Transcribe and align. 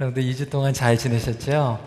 여러분들 0.00 0.30
2주 0.30 0.48
동안 0.48 0.72
잘 0.72 0.96
지내셨죠? 0.96 1.84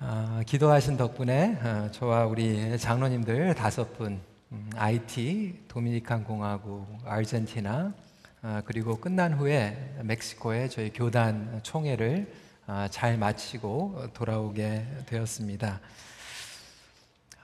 어, 0.00 0.40
기도하신 0.44 0.98
덕분에 0.98 1.58
어, 1.62 1.88
저와 1.90 2.26
우리 2.26 2.76
장로님들 2.78 3.54
다섯 3.54 3.96
분, 3.96 4.20
음, 4.52 4.70
아이티, 4.76 5.60
도미니칸 5.66 6.24
공화국, 6.24 6.86
아르헨티나, 7.06 7.94
어, 8.42 8.60
그리고 8.66 9.00
끝난 9.00 9.32
후에 9.32 9.94
멕시코의 10.02 10.68
저희 10.68 10.92
교단 10.92 11.60
총회를 11.62 12.30
어, 12.66 12.86
잘 12.90 13.16
마치고 13.16 14.08
돌아오게 14.12 14.84
되었습니다. 15.06 15.80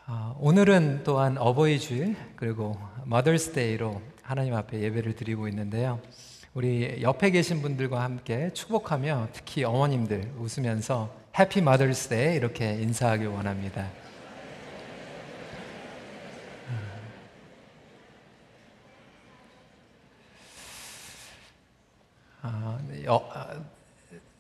어, 0.07 0.36
오늘은 0.39 1.00
또한 1.02 1.39
어버이 1.39 1.80
주일 1.80 2.14
그리고 2.36 2.79
Mother's 3.07 3.53
Day로 3.53 4.03
하나님 4.20 4.54
앞에 4.54 4.82
예배를 4.82 5.16
드리고 5.16 5.48
있는데요. 5.48 5.98
우리 6.55 7.00
옆에 7.00 7.30
계신 7.30 7.62
분들과 7.62 8.03
함께 8.03 8.50
축복하며 8.53 9.29
특히 9.32 9.64
어머님들 9.64 10.32
웃으면서 10.37 11.11
Happy 11.39 11.63
Mother's 11.63 12.09
Day 12.09 12.36
이렇게 12.36 12.75
인사하길 12.75 13.29
원합니다. 13.29 13.89
어, 22.43 22.79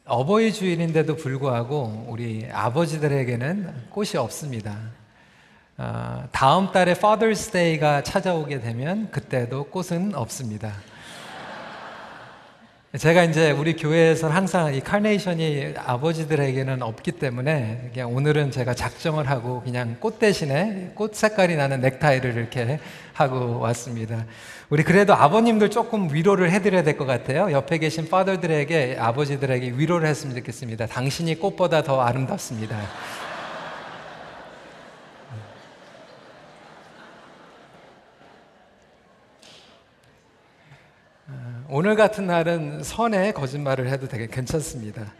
어, 0.04 0.26
버이 0.26 0.52
주일인데도 0.52 1.16
불구하고 1.16 2.06
우리 2.08 2.46
아버지들에게는 2.52 3.88
꽃이 3.88 4.16
없습니다. 4.16 4.76
어, 5.78 6.28
다음 6.30 6.72
달에 6.72 6.92
Father's 6.92 7.50
Day가 7.50 8.02
찾아오게 8.02 8.60
되면 8.60 9.10
그때도 9.10 9.64
꽃은 9.64 10.14
없습니다. 10.14 10.91
제가 12.98 13.24
이제 13.24 13.52
우리 13.52 13.74
교회에서 13.74 14.28
항상 14.28 14.74
이 14.74 14.80
카네이션이 14.82 15.72
아버지들에게는 15.78 16.82
없기 16.82 17.12
때문에 17.12 17.88
그냥 17.90 18.14
오늘은 18.14 18.50
제가 18.50 18.74
작정을 18.74 19.30
하고 19.30 19.62
그냥 19.62 19.96
꽃 19.98 20.18
대신에 20.18 20.90
꽃 20.94 21.14
색깔이 21.14 21.56
나는 21.56 21.80
넥타이를 21.80 22.36
이렇게 22.36 22.80
하고 23.14 23.60
왔습니다. 23.60 24.26
우리 24.68 24.82
그래도 24.82 25.14
아버님들 25.14 25.70
조금 25.70 26.12
위로를 26.12 26.50
해드려야 26.50 26.82
될 26.82 26.98
것 26.98 27.06
같아요. 27.06 27.50
옆에 27.50 27.78
계신 27.78 28.10
파더들에게 28.10 28.98
아버지들에게 29.00 29.72
위로를 29.74 30.06
했으면 30.06 30.36
좋겠습니다. 30.36 30.84
당신이 30.84 31.36
꽃보다 31.36 31.82
더 31.82 32.02
아름답습니다. 32.02 32.78
오늘 41.74 41.94
같은 41.94 42.26
날은 42.26 42.82
선에 42.82 43.32
거짓말을 43.32 43.88
해도 43.88 44.06
되게 44.06 44.26
괜찮습니다. 44.26 45.10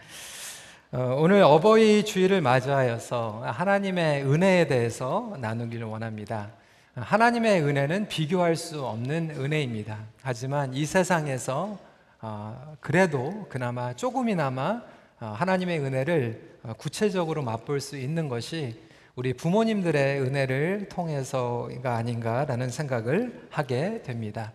어, 0.90 1.16
오늘 1.18 1.40
어버이 1.42 2.04
주일을 2.04 2.42
맞이하여서 2.42 3.44
하나님의 3.46 4.24
은혜에 4.26 4.66
대해서 4.66 5.34
나누기를 5.40 5.86
원합니다. 5.86 6.50
하나님의 6.94 7.62
은혜는 7.62 8.08
비교할 8.08 8.56
수 8.56 8.84
없는 8.84 9.30
은혜입니다. 9.30 9.98
하지만 10.20 10.74
이 10.74 10.84
세상에서 10.84 11.78
어, 12.20 12.76
그래도 12.80 13.46
그나마 13.48 13.94
조금이나마 13.94 14.82
어, 15.20 15.34
하나님의 15.34 15.80
은혜를 15.80 16.58
구체적으로 16.76 17.42
맛볼 17.42 17.80
수 17.80 17.96
있는 17.96 18.28
것이 18.28 18.78
우리 19.14 19.32
부모님들의 19.32 20.20
은혜를 20.20 20.90
통해서가 20.90 21.96
아닌가라는 21.96 22.68
생각을 22.68 23.46
하게 23.48 24.02
됩니다. 24.02 24.52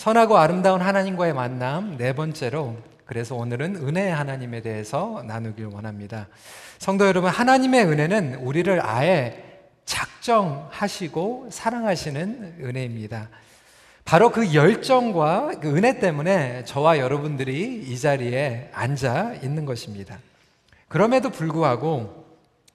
선하고 0.00 0.38
아름다운 0.38 0.80
하나님과의 0.80 1.34
만남 1.34 1.98
네 1.98 2.14
번째로 2.14 2.74
그래서 3.04 3.34
오늘은 3.34 3.86
은혜 3.86 4.08
하나님에 4.08 4.62
대해서 4.62 5.22
나누길 5.26 5.66
원합니다. 5.66 6.28
성도 6.78 7.06
여러분, 7.06 7.28
하나님의 7.28 7.84
은혜는 7.84 8.36
우리를 8.36 8.80
아예 8.82 9.60
작정하시고 9.84 11.48
사랑하시는 11.50 12.60
은혜입니다. 12.62 13.28
바로 14.06 14.30
그 14.30 14.54
열정과 14.54 15.56
그 15.60 15.76
은혜 15.76 15.98
때문에 15.98 16.64
저와 16.64 16.96
여러분들이 16.98 17.82
이 17.86 17.98
자리에 17.98 18.70
앉아 18.72 19.34
있는 19.42 19.66
것입니다. 19.66 20.18
그럼에도 20.88 21.28
불구하고 21.28 22.24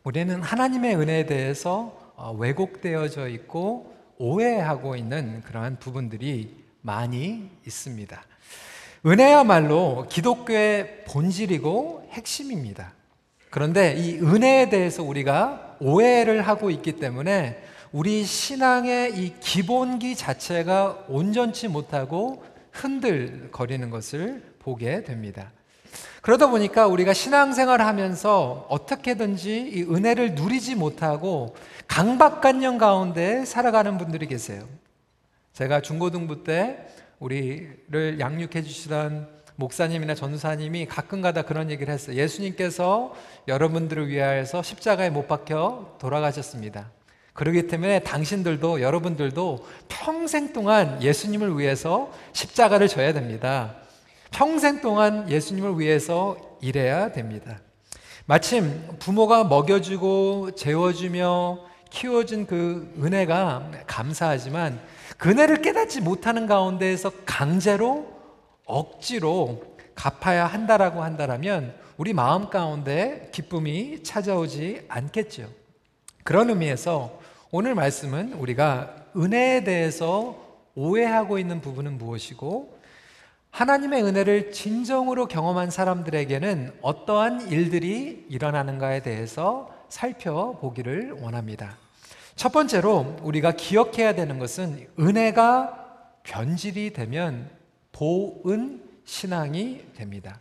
우리는 0.03 0.44
하나님의 0.44 0.96
은혜에 0.96 1.25
대해서 1.25 2.14
어, 2.18 2.35
왜곡되어져 2.38 3.30
있고 3.30 3.96
오해하고 4.19 4.96
있는 4.96 5.41
그러한 5.41 5.78
부분들이 5.80 6.65
많이 6.85 7.50
있습니다. 7.66 8.23
은혜야말로 9.07 10.06
기독교의 10.07 11.06
본질이고 11.06 12.09
핵심입니다. 12.12 12.94
그런데 13.50 13.96
이 13.96 14.18
은혜에 14.19 14.69
대해서 14.69 15.01
우리가 15.03 15.78
오해를 15.79 16.44
하고 16.44 16.69
있기 16.69 16.94
때문에 16.94 17.62
우리 17.91 18.23
신앙의 18.23 19.18
이 19.18 19.34
기본기 19.40 20.16
자체가 20.16 21.06
온전치 21.07 21.68
못하고 21.68 22.44
흔들거리는 22.72 23.90
것을 23.90 24.44
보게 24.59 25.03
됩니다. 25.03 25.52
그러다 26.22 26.47
보니까 26.47 26.88
우리가 26.88 27.13
신앙생활을 27.13 27.85
하면서 27.85 28.67
어떻게든지 28.69 29.72
이 29.73 29.84
은혜를 29.84 30.35
누리지 30.35 30.75
못하고 30.75 31.56
강박관념 31.88 32.78
가운데 32.78 33.46
살아가는 33.46 33.97
분들이 33.97 34.28
계세요. 34.28 34.67
제가 35.55 35.79
중고등부 35.79 36.43
때 36.43 36.85
우리를 37.17 38.19
양육해 38.19 38.61
주시던 38.61 39.29
목사님이나 39.55 40.13
전사님이 40.13 40.85
가끔가다 40.85 41.43
그런 41.43 41.71
얘기를 41.71 41.93
했어요. 41.93 42.17
예수님께서 42.17 43.16
여러분들을 43.47 44.09
위하여서 44.09 44.61
십자가에 44.63 45.09
못 45.09 45.29
박혀 45.29 45.95
돌아가셨습니다. 45.97 46.91
그렇기 47.31 47.67
때문에 47.67 47.99
당신들도 47.99 48.81
여러분들도 48.81 49.66
평생 49.88 50.51
동안 50.51 51.01
예수님을 51.01 51.57
위해서 51.57 52.11
십자가를 52.33 52.89
져야 52.89 53.13
됩니다. 53.13 53.77
평생 54.31 54.81
동안 54.81 55.29
예수님을 55.29 55.79
위해서 55.79 56.35
일해야 56.59 57.13
됩니다. 57.13 57.61
마침 58.25 58.97
부모가 58.99 59.45
먹여주고 59.45 60.55
재워주며 60.55 61.59
키워준 61.91 62.45
그 62.45 62.93
은혜가 63.01 63.72
감사하지만 63.87 64.81
그네를 65.18 65.62
깨닫지 65.62 66.02
못하는 66.02 66.46
가운데에서 66.46 67.12
강제로 67.26 68.14
억지로 68.66 69.76
갚아야 69.96 70.46
한다라고 70.46 71.03
한다라면 71.03 71.76
우리 71.98 72.14
마음 72.14 72.50
가운데 72.50 73.30
기쁨이 73.31 74.03
찾아오지 74.03 74.86
않겠죠. 74.90 75.50
그런 76.24 76.50
의미에서 76.50 77.20
오늘 77.52 77.76
말씀은 77.76 78.34
우리가 78.34 79.06
은혜에 79.16 79.64
대해서 79.64 80.36
오해하고 80.76 81.40
있는 81.40 81.62
부분은 81.62 81.97
무엇이고 81.97 82.78
하나님의 83.52 84.03
은혜를 84.03 84.52
진정으로 84.52 85.28
경험한 85.28 85.72
사람들에게는 85.72 86.74
어떠한 86.82 87.47
일들이 87.47 88.26
일어나는가에 88.30 89.02
대해서 89.02 89.70
살펴보기를 89.88 91.14
원합니다. 91.22 91.84
첫 92.35 92.51
번째로 92.51 93.16
우리가 93.22 93.53
기억해야 93.53 94.13
되는 94.13 94.40
것은 94.40 94.88
은혜가 95.00 95.85
변질이 96.23 96.91
되면 96.91 97.50
보은 97.91 98.84
신앙이 99.06 99.94
됩니다. 99.96 100.40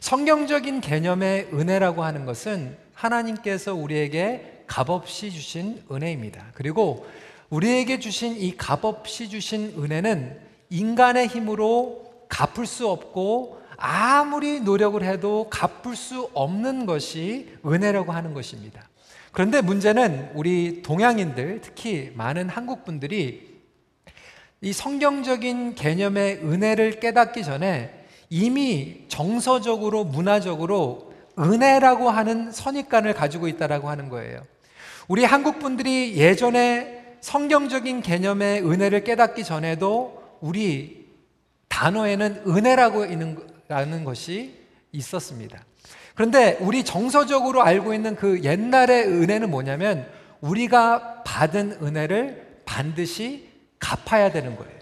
성경적인 0.00 0.80
개념의 0.80 1.50
은혜라고 1.52 2.02
하는 2.02 2.24
것은 2.24 2.76
하나님께서 2.92 3.74
우리에게 3.74 4.64
값없이 4.66 5.30
주신 5.30 5.82
은혜입니다. 5.90 6.46
그리고 6.54 7.06
우리에게 7.50 8.00
주신 8.00 8.36
이 8.36 8.56
값없이 8.56 9.28
주신 9.28 9.74
은혜는 9.78 10.40
인간의 10.70 11.28
힘으로 11.28 12.26
갚을 12.28 12.66
수 12.66 12.88
없고 12.88 13.62
아무리 13.76 14.60
노력을 14.60 15.00
해도 15.02 15.48
갚을 15.50 15.94
수 15.94 16.28
없는 16.34 16.84
것이 16.84 17.56
은혜라고 17.64 18.12
하는 18.12 18.34
것입니다. 18.34 18.87
그런데 19.38 19.60
문제는 19.60 20.32
우리 20.34 20.82
동양인들, 20.82 21.60
특히 21.62 22.10
많은 22.16 22.48
한국 22.48 22.84
분들이 22.84 23.60
이 24.60 24.72
성경적인 24.72 25.76
개념의 25.76 26.38
은혜를 26.38 26.98
깨닫기 26.98 27.44
전에 27.44 28.04
이미 28.30 29.04
정서적으로, 29.06 30.02
문화적으로 30.02 31.14
은혜라고 31.38 32.10
하는 32.10 32.50
선입관을 32.50 33.14
가지고 33.14 33.46
있다라고 33.46 33.88
하는 33.88 34.08
거예요. 34.08 34.42
우리 35.06 35.22
한국 35.22 35.60
분들이 35.60 36.16
예전에 36.16 37.14
성경적인 37.20 38.02
개념의 38.02 38.68
은혜를 38.68 39.04
깨닫기 39.04 39.44
전에도 39.44 40.20
우리 40.40 41.06
단어에는 41.68 42.42
은혜라고 42.44 43.04
있는 43.04 44.04
것이 44.04 44.56
있었습니다. 44.90 45.67
그런데 46.18 46.58
우리 46.58 46.82
정서적으로 46.82 47.62
알고 47.62 47.94
있는 47.94 48.16
그 48.16 48.42
옛날의 48.42 49.04
은혜는 49.04 49.52
뭐냐면 49.52 50.04
우리가 50.40 51.22
받은 51.22 51.78
은혜를 51.80 52.62
반드시 52.64 53.48
갚아야 53.78 54.32
되는 54.32 54.56
거예요. 54.56 54.72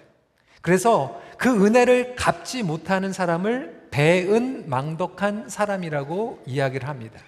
그래서 0.63 1.21
그 1.37 1.67
은혜를 1.67 2.17
갚지 2.17 2.63
못하는 2.63 3.13
사람을 3.13 3.89
배은 3.91 4.71
망덕한 4.71 5.51
사람이라고 5.51 6.43
이야기를 6.47 6.89
합니다. 6.89 7.21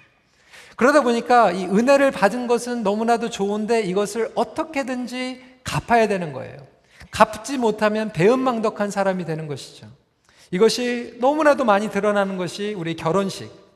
그러다 0.77 1.03
보니까 1.03 1.53
이 1.53 1.67
은혜를 1.67 2.11
받은 2.11 2.47
것은 2.47 2.83
너무나도 2.83 3.29
좋은데 3.29 3.83
이것을 3.83 4.33
어떻게든지 4.35 5.59
갚아야 5.65 6.09
되는 6.09 6.33
거예요. 6.33 6.57
갚지 7.11 7.59
못하면 7.59 8.11
배은망덕한 8.15 8.91
사람이 8.91 9.27
되는 9.27 9.47
것이죠. 9.49 9.87
이것이 10.51 11.19
너무나도 11.21 11.67
많이 11.67 11.91
드러나는 11.91 12.39
것이 12.39 12.73
우리 12.73 12.97
결혼식. 12.97 13.68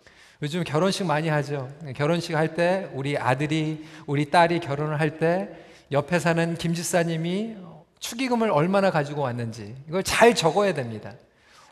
요즘 0.42 0.64
결혼식 0.64 1.06
많이 1.06 1.28
하죠. 1.28 1.68
결혼식 1.96 2.34
할 2.34 2.54
때 2.56 2.88
우리 2.94 3.16
아들이, 3.16 3.84
우리 4.06 4.28
딸이 4.30 4.58
결혼을 4.60 4.98
할 4.98 5.18
때 5.18 5.48
옆에 5.92 6.18
사는 6.18 6.56
김 6.56 6.74
집사님이 6.74 7.54
축의금을 8.00 8.50
얼마나 8.50 8.90
가지고 8.90 9.22
왔는지 9.22 9.76
이걸 9.88 10.02
잘 10.02 10.34
적어야 10.34 10.74
됩니다. 10.74 11.12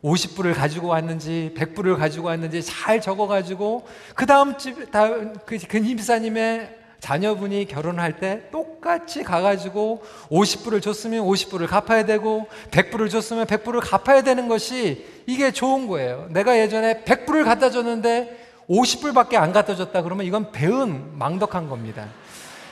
50불을 0.04 0.54
가지고 0.54 0.88
왔는지 0.88 1.52
100불을 1.56 1.96
가지고 1.98 2.28
왔는지 2.28 2.62
잘 2.62 3.00
적어 3.00 3.26
가지고 3.26 3.86
그 4.14 4.24
다음 4.24 4.56
집 4.56 4.90
다음 4.92 5.34
그 5.44 5.58
근임사님의 5.58 6.76
자녀분이 7.00 7.64
결혼할 7.66 8.20
때 8.20 8.42
똑같이 8.52 9.22
가가지고 9.24 10.02
50불을 10.30 10.80
줬으면 10.82 11.24
50불을 11.24 11.66
갚아야 11.66 12.04
되고 12.04 12.46
100불을 12.70 13.10
줬으면 13.10 13.46
100불을 13.46 13.80
갚아야 13.82 14.22
되는 14.22 14.48
것이 14.48 15.06
이게 15.26 15.50
좋은 15.50 15.86
거예요. 15.88 16.28
내가 16.30 16.58
예전에 16.58 17.02
100불을 17.04 17.44
갖다 17.44 17.70
줬는데 17.70 18.39
50불밖에 18.70 19.34
안 19.34 19.52
갖다 19.52 19.74
줬다 19.74 20.02
그러면 20.02 20.24
이건 20.24 20.52
배은 20.52 21.18
망덕한 21.18 21.68
겁니다. 21.68 22.06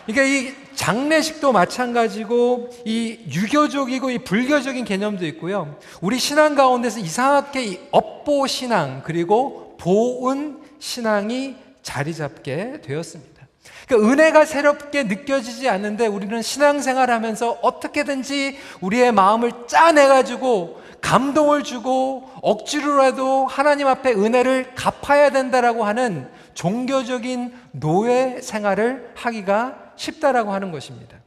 그러니까 0.06 0.24
이 0.24 0.54
장례식도 0.74 1.52
마찬가지고 1.52 2.70
이 2.86 3.18
유교적이고 3.30 4.10
이 4.10 4.18
불교적인 4.18 4.84
개념도 4.84 5.26
있고요. 5.26 5.76
우리 6.00 6.18
신앙 6.18 6.54
가운데서 6.54 7.00
이상하게 7.00 7.64
이 7.66 7.78
업보 7.90 8.46
신앙 8.46 9.02
그리고 9.04 9.76
보은 9.78 10.60
신앙이 10.78 11.56
자리 11.82 12.14
잡게 12.14 12.80
되었습니다. 12.80 13.38
그러니까 13.86 14.10
은혜가 14.10 14.44
새롭게 14.44 15.04
느껴지지 15.04 15.68
않는데 15.68 16.06
우리는 16.06 16.40
신앙생활 16.40 17.10
하면서 17.10 17.58
어떻게든지 17.62 18.56
우리의 18.80 19.12
마음을 19.12 19.50
짜내가지고 19.66 20.80
감동을 21.00 21.62
주고 21.62 22.30
억지로라도 22.42 23.46
하나님 23.46 23.86
앞에 23.86 24.12
은혜를 24.12 24.74
갚아야 24.74 25.30
된다라고 25.30 25.84
하는 25.84 26.28
종교적인 26.54 27.54
노예 27.72 28.40
생활을 28.40 29.12
하기가 29.14 29.92
쉽다라고 29.96 30.52
하는 30.52 30.72
것입니다. 30.72 31.18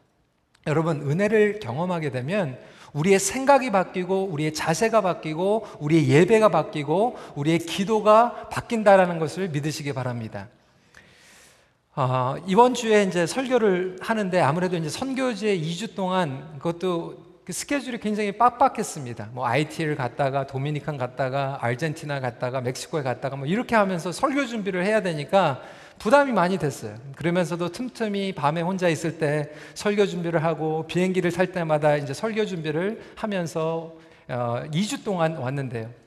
여러분, 0.68 1.02
은혜를 1.10 1.60
경험하게 1.60 2.12
되면 2.12 2.58
우리의 2.94 3.20
생각이 3.20 3.72
바뀌고 3.72 4.26
우리의 4.32 4.54
자세가 4.54 5.02
바뀌고 5.02 5.66
우리의 5.80 6.10
예배가 6.10 6.50
바뀌고 6.50 7.18
우리의 7.36 7.60
기도가 7.60 8.50
바뀐다라는 8.50 9.20
것을 9.20 9.50
믿으시기 9.50 9.94
바랍니다. 9.94 10.50
어, 11.96 12.36
이번 12.48 12.74
주에 12.74 13.04
이제 13.04 13.26
설교를 13.26 13.98
하는데 14.02 14.40
아무래도 14.40 14.78
이제 14.78 14.90
선교지에 14.90 15.58
2주 15.58 15.96
동안 15.96 16.58
그것도 16.58 17.31
그 17.44 17.54
스케줄이 17.54 17.98
굉장히 17.98 18.32
빡빡했습니다. 18.34 19.30
뭐 19.34 19.48
IT를 19.48 19.96
갔다가 19.96 20.46
도미니칸 20.46 20.98
갔다가 20.98 21.58
아르헨티나 21.62 22.20
갔다가 22.20 22.62
멕시코에 22.62 23.02
갔다가 23.02 23.36
뭐 23.36 23.48
이렇게 23.48 23.76
하면서 23.76 24.12
설교 24.12 24.46
준비를 24.46 24.86
해야 24.86 25.02
되니까 25.02 25.62
부담이 25.98 26.32
많이 26.32 26.58
됐어요. 26.58 26.96
그러면서도 27.16 27.70
틈틈이 27.70 28.34
밤에 28.34 28.62
혼자 28.62 28.90
있을 28.90 29.18
때 29.18 29.52
설교 29.74 30.06
준비를 30.06 30.44
하고 30.44 30.86
비행기를 30.86 31.32
탈 31.32 31.52
때마다 31.52 31.98
이제 31.98 32.14
설교 32.14 32.46
준비를 32.46 33.02
하면서 33.16 33.94
어, 34.28 34.64
2주 34.72 35.04
동안 35.04 35.36
왔는데요. 35.36 36.01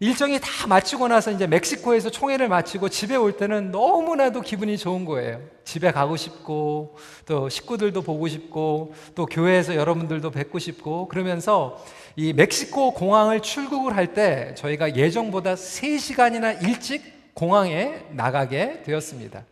일정이 0.00 0.40
다 0.40 0.66
마치고 0.66 1.08
나서 1.08 1.30
이제 1.30 1.46
멕시코에서 1.46 2.10
총회를 2.10 2.48
마치고 2.48 2.88
집에 2.88 3.14
올 3.16 3.36
때는 3.36 3.70
너무나도 3.70 4.40
기분이 4.40 4.76
좋은 4.76 5.04
거예요. 5.04 5.40
집에 5.64 5.92
가고 5.92 6.16
싶고 6.16 6.96
또 7.26 7.48
식구들도 7.48 8.02
보고 8.02 8.26
싶고 8.28 8.94
또 9.14 9.26
교회에서 9.26 9.76
여러분들도 9.76 10.30
뵙고 10.30 10.58
싶고 10.58 11.08
그러면서 11.08 11.82
이 12.16 12.32
멕시코 12.32 12.92
공항을 12.92 13.40
출국을 13.40 13.96
할 13.96 14.14
때 14.14 14.54
저희가 14.56 14.94
예정보다 14.96 15.54
3시간이나 15.54 16.62
일찍 16.62 17.32
공항에 17.34 18.02
나가게 18.10 18.82
되었습니다. 18.84 19.42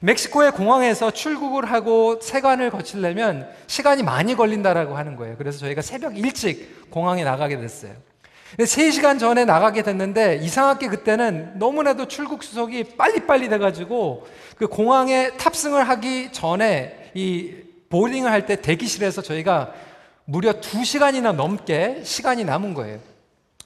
멕시코의 0.00 0.52
공항에서 0.52 1.10
출국을 1.10 1.70
하고 1.70 2.20
세관을 2.20 2.70
거치려면 2.70 3.48
시간이 3.66 4.02
많이 4.02 4.34
걸린다라고 4.34 4.96
하는 4.96 5.16
거예요. 5.16 5.36
그래서 5.36 5.58
저희가 5.58 5.82
새벽 5.82 6.16
일찍 6.16 6.90
공항에 6.90 7.24
나가게 7.24 7.58
됐어요. 7.58 7.92
3시간 8.58 9.18
전에 9.18 9.44
나가게 9.44 9.82
됐는데 9.82 10.36
이상하게 10.36 10.88
그때는 10.88 11.58
너무나도 11.58 12.08
출국 12.08 12.42
수속이 12.42 12.96
빨리빨리 12.96 13.48
돼가지고 13.48 14.26
그 14.56 14.66
공항에 14.68 15.32
탑승을 15.36 15.86
하기 15.88 16.32
전에 16.32 17.10
이 17.14 17.54
보딩을 17.90 18.30
할 18.30 18.46
때 18.46 18.60
대기실에서 18.60 19.22
저희가 19.22 19.72
무려 20.24 20.52
2시간이나 20.54 21.34
넘게 21.34 22.00
시간이 22.04 22.44
남은 22.44 22.74
거예요. 22.74 22.98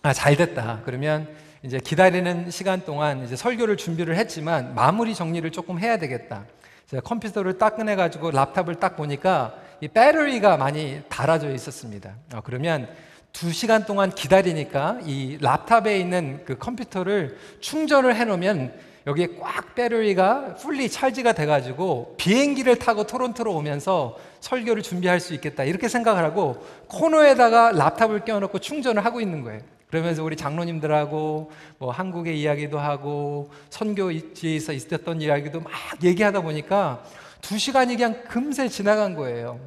아, 0.03 0.13
잘 0.13 0.37
됐다. 0.37 0.81
그러면 0.85 1.29
이제 1.63 1.79
기다리는 1.79 2.51
시간 2.51 2.85
동안 2.85 3.25
이제 3.25 3.37
설교를 3.37 3.77
준비를 3.77 4.17
했지만 4.17 4.75
마무리 4.75 5.15
정리를 5.15 5.51
조금 5.53 5.79
해야 5.79 5.99
되겠다. 5.99 6.45
제가 6.91 7.03
컴퓨터를 7.03 7.59
딱 7.59 7.77
꺼내가지고 7.77 8.31
laptop을 8.31 8.75
딱 8.77 8.97
보니까 8.97 9.55
이 9.81 9.89
배터리가 9.89 10.57
많이 10.57 11.01
달아져 11.09 11.51
있었습니다. 11.53 12.15
어, 12.35 12.41
그러면 12.43 12.89
두 13.33 13.53
시간 13.53 13.85
동안 13.85 14.11
기다리니까 14.11 15.01
이 15.05 15.39
laptop에 15.43 15.99
있는 15.99 16.43
그 16.45 16.59
컴퓨터를 16.59 17.39
충전을 17.61 18.17
해놓으면 18.17 18.91
여기에 19.07 19.29
꽉 19.41 19.75
배터리가 19.75 20.57
풀리 20.57 20.91
찰지가 20.91 21.33
돼가지고 21.33 22.15
비행기를 22.19 22.77
타고 22.77 23.05
토론토로 23.05 23.55
오면서 23.55 24.17
설교를 24.41 24.83
준비할 24.83 25.21
수 25.21 25.33
있겠다 25.35 25.65
이렇게 25.65 25.89
생각을 25.89 26.23
하고 26.23 26.65
코너에다가 26.89 27.71
laptop을 27.71 28.25
껴놓고 28.25 28.59
충전을 28.59 29.05
하고 29.05 29.21
있는 29.21 29.43
거예요. 29.43 29.61
그러면서 29.89 30.23
우리 30.23 30.37
장로님들하고 30.37 31.51
뭐 31.79 31.91
한국의 31.91 32.41
이야기도 32.41 32.79
하고 32.79 33.51
선교지에서 33.71 34.73
있었던 34.73 35.21
이야기도 35.21 35.61
막 35.61 35.73
얘기하다 36.03 36.43
보니까 36.43 37.03
두 37.41 37.59
시간이 37.59 37.97
그냥 37.97 38.23
금세 38.29 38.69
지나간 38.69 39.15
거예요. 39.17 39.59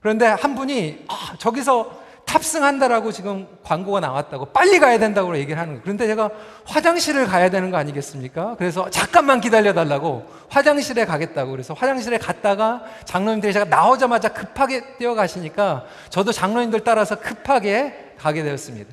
그런데 0.00 0.26
한 0.26 0.54
분이 0.54 1.04
아, 1.08 1.34
저기서 1.38 2.05
탑승한다라고 2.26 3.12
지금 3.12 3.46
광고가 3.62 4.00
나왔다고 4.00 4.46
빨리 4.46 4.78
가야 4.78 4.98
된다고 4.98 5.36
얘기를 5.38 5.58
하는 5.58 5.74
거예요. 5.74 5.82
그런데 5.82 6.06
제가 6.06 6.28
화장실을 6.64 7.26
가야 7.26 7.50
되는 7.50 7.70
거 7.70 7.76
아니겠습니까? 7.78 8.56
그래서 8.58 8.90
잠깐만 8.90 9.40
기다려 9.40 9.72
달라고 9.72 10.26
화장실에 10.48 11.04
가겠다고 11.04 11.52
그래서 11.52 11.72
화장실에 11.72 12.18
갔다가 12.18 12.82
장로님들이 13.04 13.52
제가 13.52 13.66
나오자마자 13.66 14.28
급하게 14.28 14.96
뛰어가시니까 14.98 15.84
저도 16.10 16.32
장로님들 16.32 16.80
따라서 16.80 17.14
급하게 17.14 18.14
가게 18.18 18.42
되었습니다. 18.42 18.92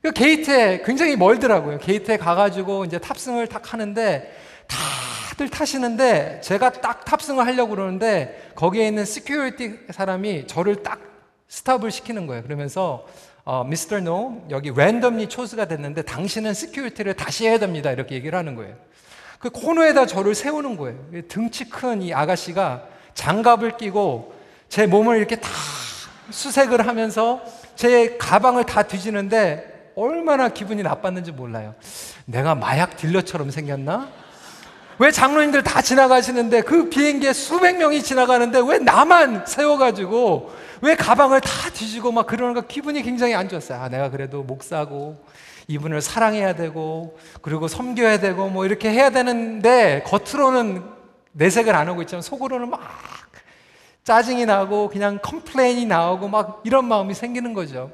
그 0.00 0.10
게이트에 0.10 0.82
굉장히 0.84 1.14
멀더라고요. 1.14 1.78
게이트에 1.78 2.16
가가지고 2.16 2.86
이제 2.86 2.98
탑승을 2.98 3.46
딱 3.48 3.72
하는데 3.72 4.32
다들 4.66 5.50
타시는데 5.50 6.40
제가 6.42 6.72
딱 6.72 7.04
탑승을 7.04 7.46
하려고 7.46 7.76
그러는데 7.76 8.50
거기에 8.56 8.88
있는 8.88 9.04
security 9.04 9.78
사람이 9.90 10.46
저를 10.46 10.82
딱 10.82 11.11
stop을 11.52 11.90
시키는 11.90 12.26
거예요. 12.26 12.42
그러면서 12.42 13.06
어, 13.44 13.62
미스터 13.62 14.00
노 14.00 14.42
여기 14.48 14.70
randomly 14.74 15.28
chose가 15.28 15.66
됐는데 15.66 16.00
당신은 16.00 16.54
security를 16.54 17.12
다시 17.14 17.46
해야 17.46 17.58
됩니다. 17.58 17.90
이렇게 17.92 18.14
얘기를 18.14 18.38
하는 18.38 18.54
거예요. 18.54 18.74
그 19.38 19.50
코너에다 19.50 20.06
저를 20.06 20.34
세우는 20.34 20.78
거예요. 20.78 20.98
등치 21.28 21.68
큰 21.68 22.00
이 22.00 22.14
아가씨가 22.14 22.84
장갑을 23.12 23.76
끼고 23.76 24.32
제 24.70 24.86
몸을 24.86 25.18
이렇게 25.18 25.36
다 25.36 25.50
수색을 26.30 26.86
하면서 26.86 27.42
제 27.76 28.16
가방을 28.16 28.64
다 28.64 28.84
뒤지는데 28.84 29.92
얼마나 29.94 30.48
기분이 30.48 30.82
나빴는지 30.82 31.32
몰라요. 31.32 31.74
내가 32.24 32.54
마약 32.54 32.96
딜러처럼 32.96 33.50
생겼나? 33.50 34.08
왜 34.98 35.10
장로님들 35.10 35.62
다 35.62 35.82
지나가시는데 35.82 36.62
그 36.62 36.88
비행기에 36.88 37.32
수백 37.32 37.76
명이 37.76 38.02
지나가는데 38.02 38.60
왜 38.66 38.78
나만 38.78 39.46
세워가지고 39.46 40.52
왜 40.82 40.96
가방을 40.96 41.40
다 41.40 41.70
뒤지고 41.70 42.12
막 42.12 42.26
그러는 42.26 42.54
거 42.54 42.62
기분이 42.62 43.02
굉장히 43.02 43.34
안 43.34 43.48
좋았어요. 43.48 43.80
아, 43.80 43.88
내가 43.88 44.10
그래도 44.10 44.42
목사고 44.42 45.24
이분을 45.68 46.00
사랑해야 46.00 46.54
되고 46.54 47.18
그리고 47.40 47.68
섬겨야 47.68 48.18
되고 48.18 48.48
뭐 48.48 48.66
이렇게 48.66 48.90
해야 48.90 49.10
되는데 49.10 50.04
겉으로는 50.06 50.82
내색을 51.32 51.74
안 51.74 51.88
하고 51.88 52.02
있지만 52.02 52.20
속으로는 52.22 52.68
막 52.68 52.80
짜증이 54.04 54.44
나고 54.46 54.88
그냥 54.90 55.20
complain이 55.22 55.86
나오고 55.86 56.28
막 56.28 56.60
이런 56.64 56.86
마음이 56.86 57.14
생기는 57.14 57.54
거죠. 57.54 57.90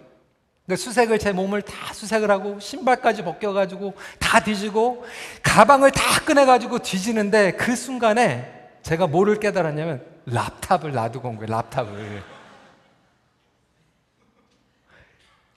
그러니까 0.69 0.85
수색을 0.85 1.19
제 1.19 1.33
몸을 1.33 1.63
다 1.63 1.95
수색을 1.95 2.31
하고 2.31 2.61
신발까지 2.61 3.25
벗겨가지고 3.25 3.95
다 4.19 4.39
뒤지고 4.41 5.07
가방을 5.43 5.91
다 5.91 6.21
꺼내가지고 6.21 6.81
뒤지는데 6.81 7.53
그 7.53 7.75
순간에 7.75 8.69
제가 8.83 9.07
뭐를 9.07 9.41
깨달았냐면 9.41 10.05
laptop을 10.31 10.93
놔두고 10.93 11.27
온 11.27 11.37
거예요. 11.37 11.51
laptop을. 11.51 12.23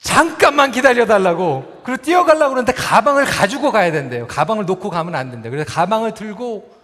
잠깐만 0.00 0.70
기다려달라고. 0.70 1.82
그리고 1.84 2.02
뛰어가려고 2.02 2.54
그러는데 2.54 2.72
가방을 2.72 3.26
가지고 3.26 3.70
가야 3.70 3.92
된대요. 3.92 4.26
가방을 4.26 4.64
놓고 4.64 4.88
가면 4.88 5.14
안 5.14 5.30
된대요. 5.30 5.50
그래서 5.50 5.70
가방을 5.70 6.14
들고 6.14 6.81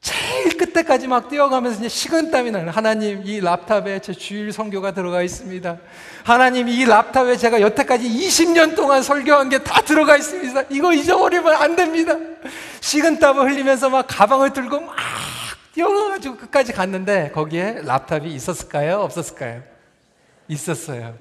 제일 0.00 0.56
끝에까지 0.56 1.06
막 1.08 1.28
뛰어가면서 1.28 1.80
이제 1.80 1.88
식은땀이 1.88 2.50
나는 2.50 2.70
하나님 2.70 3.22
이 3.26 3.36
lap탑에 3.36 4.00
제 4.00 4.14
주일 4.14 4.50
성교가 4.50 4.92
들어가 4.92 5.20
있습니다. 5.22 5.76
하나님 6.24 6.68
이 6.68 6.82
lap탑에 6.82 7.36
제가 7.36 7.60
여태까지 7.60 8.08
20년 8.08 8.74
동안 8.74 9.02
설교한 9.02 9.50
게 9.50 9.58
다 9.58 9.82
들어가 9.82 10.16
있습니다. 10.16 10.62
이거 10.70 10.94
잊어버리면 10.94 11.54
안 11.54 11.76
됩니다. 11.76 12.16
식은땀을 12.80 13.50
흘리면서 13.50 13.90
막 13.90 14.06
가방을 14.08 14.54
들고 14.54 14.80
막 14.80 14.96
뛰어가가지고 15.74 16.36
끝까지 16.38 16.72
갔는데 16.72 17.30
거기에 17.34 17.80
lap탑이 17.84 18.32
있었을까요? 18.34 19.00
없었을까요? 19.00 19.62
있었어요. 20.48 21.14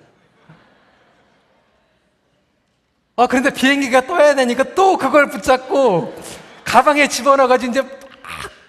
아, 3.18 3.28
그런데 3.28 3.50
비행기가 3.50 4.08
떠야 4.08 4.34
되니까 4.36 4.64
또 4.74 4.96
그걸 4.98 5.30
붙잡고 5.30 6.16
가방에 6.64 7.10
집어넣어가지고 7.10 7.72
이제 7.72 7.99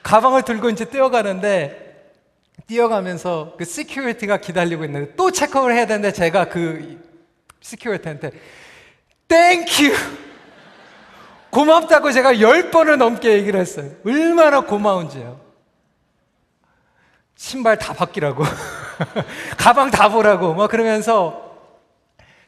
가방을 0.02 0.42
들고 0.42 0.70
이제 0.70 0.84
뛰어가는데 0.84 1.90
뛰어가면서 2.66 3.54
그 3.58 3.64
security가 3.64 4.38
기다리고 4.38 4.84
있는데 4.84 5.14
또 5.16 5.30
체크를 5.30 5.74
해야 5.74 5.86
되는데 5.86 6.12
제가 6.12 6.48
그 6.48 7.00
security한테 7.60 8.30
thank 9.28 9.68
you 9.68 9.92
고맙다고 11.50 12.12
제가 12.12 12.40
열 12.40 12.70
번을 12.70 12.98
넘게 12.98 13.32
얘기를 13.32 13.58
했어요. 13.58 13.90
얼마나 14.06 14.60
고마운지요. 14.60 15.40
신발 17.34 17.78
다 17.78 17.92
벗기라고. 17.92 18.44
가방 19.58 19.90
다 19.90 20.08
보라고. 20.08 20.54
뭐 20.54 20.68
그러면서 20.68 21.50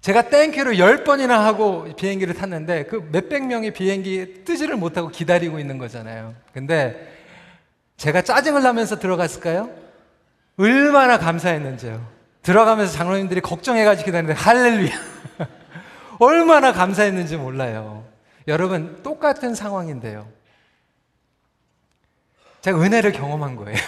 제가 0.03 0.29
thank 0.29 0.50
you를 0.50 0.79
열 0.79 1.05
번이나 1.05 1.45
하고 1.45 1.87
비행기를 1.97 2.35
탔는데 2.35 2.85
그 2.85 3.09
몇백 3.11 3.47
명의 3.47 3.73
비행기 3.73 4.45
뜨지를 4.45 4.77
못하고 4.77 5.09
기다리고 5.09 5.59
있는 5.59 5.79
거잖아요. 5.79 6.35
근데 6.53 7.22
제가 8.03 8.23
짜증을 8.23 8.65
나면서 8.65 8.99
들어갔을까요? 8.99 9.71
얼마나 10.59 11.21
감사했는지요. 11.21 12.05
들어가면서 12.43 12.93
장로님들이 12.95 13.41
걱정해가지고 13.41 14.07
기다리는데 14.07 14.41
할렐루야. 14.41 14.91
얼마나 16.19 16.73
감사했는지 16.73 17.37
몰라요. 17.37 18.05
여러분, 18.49 19.05
똑같은 19.05 19.55
상황인데요. 19.55 20.29
제가 22.63 22.83
은혜를 22.83 23.13
경험한 23.13 23.55
거예요. 23.55 23.79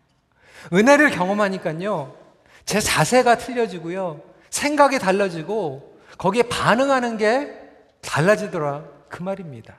은혜를 0.74 1.08
경험하니까요. 1.12 2.14
제 2.66 2.78
자세가 2.78 3.38
틀려지고요. 3.38 4.20
생각이 4.50 4.98
달라지고 4.98 5.98
거기에 6.18 6.42
반응하는 6.42 7.16
게 7.16 7.58
달라지더라. 8.02 8.84
그 9.08 9.22
말입니다. 9.22 9.76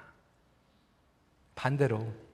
반대로. 1.54 2.27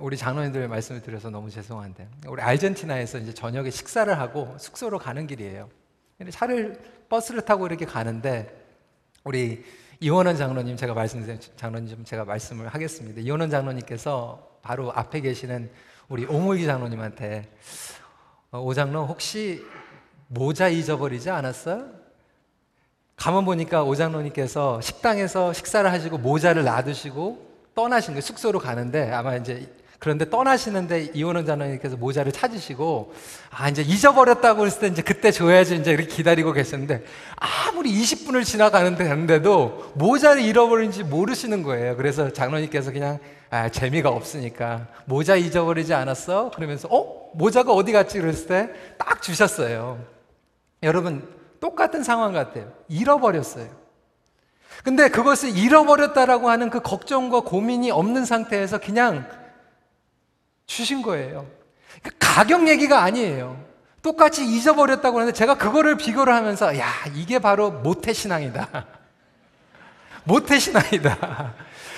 우리 0.00 0.16
장로님들 0.16 0.66
말씀을 0.66 1.02
드려서 1.02 1.28
너무 1.28 1.50
죄송한데 1.50 2.08
우리 2.26 2.40
아르헨티나에서 2.40 3.18
이제 3.18 3.34
저녁에 3.34 3.70
식사를 3.70 4.18
하고 4.18 4.56
숙소로 4.58 4.98
가는 4.98 5.26
길이에요. 5.26 5.68
차를 6.30 6.80
버스를 7.10 7.42
타고 7.42 7.66
이렇게 7.66 7.84
가는데 7.84 8.64
우리 9.24 9.62
이원원 10.00 10.36
장로님 10.36 10.76
제가 10.76 10.94
말씀드린 10.94 11.38
장로님 11.56 11.88
좀 11.88 12.04
제가 12.04 12.24
말씀을 12.24 12.68
하겠습니다. 12.68 13.20
이원원 13.20 13.50
장로님께서 13.50 14.58
바로 14.62 14.90
앞에 14.92 15.20
계시는 15.20 15.70
우리 16.08 16.24
오물기 16.24 16.64
장로님한테 16.64 17.50
어, 18.52 18.60
오 18.60 18.72
장로 18.72 19.04
혹시 19.04 19.62
모자 20.28 20.68
잊어버리지 20.68 21.28
않았어요? 21.28 21.90
가만 23.16 23.44
보니까 23.44 23.84
오 23.84 23.94
장로님께서 23.94 24.80
식당에서 24.80 25.52
식사를 25.52 25.90
하시고 25.92 26.16
모자를 26.18 26.64
놔두시고 26.64 27.53
떠나신 27.74 28.14
거예요. 28.14 28.20
숙소로 28.20 28.58
가는데 28.58 29.10
아마 29.10 29.36
이제 29.36 29.68
그런데 29.98 30.28
떠나시는데 30.28 31.12
이원원 31.14 31.46
장로님께서 31.46 31.96
모자를 31.96 32.30
찾으시고 32.30 33.14
아 33.50 33.68
이제 33.70 33.80
잊어버렸다고 33.82 34.66
했을 34.66 34.80
때 34.80 34.86
이제 34.88 35.00
그때 35.02 35.30
줘야지 35.30 35.76
이제 35.76 35.92
이렇게 35.92 36.08
기다리고 36.08 36.52
계셨는데 36.52 37.04
아무리 37.36 37.90
20분을 37.92 38.44
지나가는데 38.44 39.04
갔는데도 39.08 39.92
모자를 39.94 40.42
잃어버린지 40.42 41.04
모르시는 41.04 41.62
거예요. 41.62 41.96
그래서 41.96 42.30
장로님께서 42.32 42.92
그냥 42.92 43.18
아 43.48 43.68
재미가 43.70 44.10
없으니까 44.10 44.88
모자 45.06 45.36
잊어버리지 45.36 45.94
않았어? 45.94 46.50
그러면서 46.50 46.88
어 46.90 47.30
모자가 47.34 47.72
어디 47.72 47.92
갔지? 47.92 48.20
그랬을 48.20 48.46
때 48.46 48.70
딱 48.98 49.22
주셨어요. 49.22 50.04
여러분 50.82 51.26
똑같은 51.60 52.02
상황 52.02 52.32
같아요. 52.32 52.70
잃어버렸어요. 52.88 53.83
근데 54.82 55.08
그것을 55.08 55.56
잃어버렸다라고 55.56 56.50
하는 56.50 56.70
그 56.70 56.80
걱정과 56.80 57.40
고민이 57.40 57.90
없는 57.90 58.24
상태에서 58.24 58.78
그냥 58.78 59.26
주신 60.66 61.02
거예요. 61.02 61.46
그 62.02 62.10
가격 62.18 62.68
얘기가 62.68 63.02
아니에요. 63.02 63.62
똑같이 64.02 64.44
잊어버렸다고 64.44 65.18
하는데 65.18 65.34
제가 65.34 65.54
그거를 65.54 65.96
비교를 65.96 66.34
하면서 66.34 66.76
야, 66.78 66.88
이게 67.14 67.38
바로 67.38 67.70
모태신앙이다. 67.70 68.68
모태신앙이다. 70.24 71.54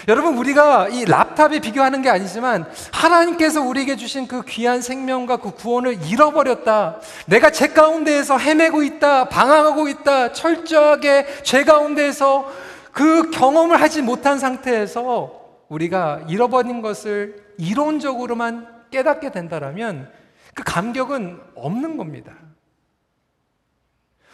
여러분, 0.08 0.38
우리가 0.38 0.88
이 0.88 1.04
랍탑에 1.04 1.58
비교하는 1.58 2.00
게 2.00 2.08
아니지만 2.08 2.70
하나님께서 2.92 3.60
우리에게 3.60 3.96
주신 3.96 4.28
그 4.28 4.44
귀한 4.44 4.80
생명과 4.80 5.38
그 5.38 5.50
구원을 5.52 6.04
잃어버렸다. 6.06 7.00
내가 7.26 7.50
죄 7.50 7.68
가운데에서 7.68 8.38
헤매고 8.38 8.84
있다. 8.84 9.28
방황하고 9.28 9.88
있다. 9.88 10.32
철저하게 10.32 11.42
죄 11.42 11.64
가운데에서 11.64 12.48
그 12.92 13.30
경험을 13.30 13.80
하지 13.80 14.00
못한 14.00 14.38
상태에서 14.38 15.64
우리가 15.68 16.22
잃어버린 16.28 16.82
것을 16.82 17.44
이론적으로만 17.58 18.68
깨닫게 18.92 19.32
된다면 19.32 20.08
그 20.54 20.62
감격은 20.62 21.40
없는 21.56 21.96
겁니다. 21.96 22.32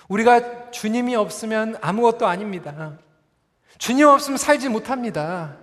우리가 0.08 0.70
주님이 0.70 1.16
없으면 1.16 1.76
아무것도 1.80 2.26
아닙니다. 2.26 2.92
주님 3.78 4.06
없으면 4.06 4.36
살지 4.36 4.68
못합니다. 4.68 5.61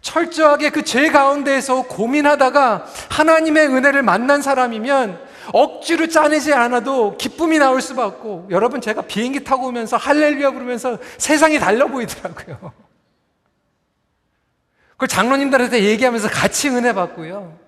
철저하게 0.00 0.70
그 0.70 0.82
죄 0.82 1.10
가운데에서 1.10 1.82
고민하다가 1.82 2.86
하나님의 3.10 3.68
은혜를 3.68 4.02
만난 4.02 4.40
사람이면 4.42 5.18
억지로 5.52 6.08
짜내지 6.08 6.52
않아도 6.52 7.16
기쁨이 7.16 7.58
나올 7.58 7.80
수밖에 7.80 8.06
없고 8.16 8.48
여러분 8.50 8.80
제가 8.80 9.02
비행기 9.02 9.44
타고 9.44 9.66
오면서 9.68 9.96
할렐루야 9.96 10.50
부르면서 10.52 10.98
세상이 11.18 11.58
달려 11.58 11.86
보이더라고요. 11.86 12.72
그걸 14.92 15.08
장로님들한테 15.08 15.84
얘기하면서 15.84 16.28
같이 16.28 16.68
은혜 16.70 16.92
받고요. 16.92 17.58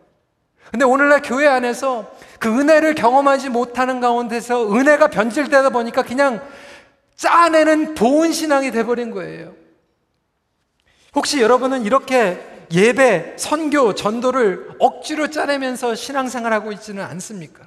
근데 0.71 0.85
오늘날 0.85 1.23
교회 1.23 1.47
안에서 1.47 2.11
그 2.39 2.49
은혜를 2.49 2.95
경험하지 2.95 3.49
못하는 3.49 4.01
가운데서 4.01 4.73
은혜가 4.75 5.09
변질되다 5.09 5.71
보니까 5.71 6.03
그냥 6.03 6.41
짜내는 7.17 7.95
보온 7.95 8.33
신앙이 8.33 8.71
돼버린 8.71 9.11
거예요. 9.11 9.53
혹시 11.15 11.41
여러분은 11.41 11.85
이렇게 11.85 12.67
예배, 12.71 13.37
선교, 13.38 13.95
전도를 13.95 14.77
억지로 14.79 15.31
짜내면서 15.31 15.95
신앙생활하고 15.95 16.73
있지는 16.73 17.03
않습니까? 17.05 17.67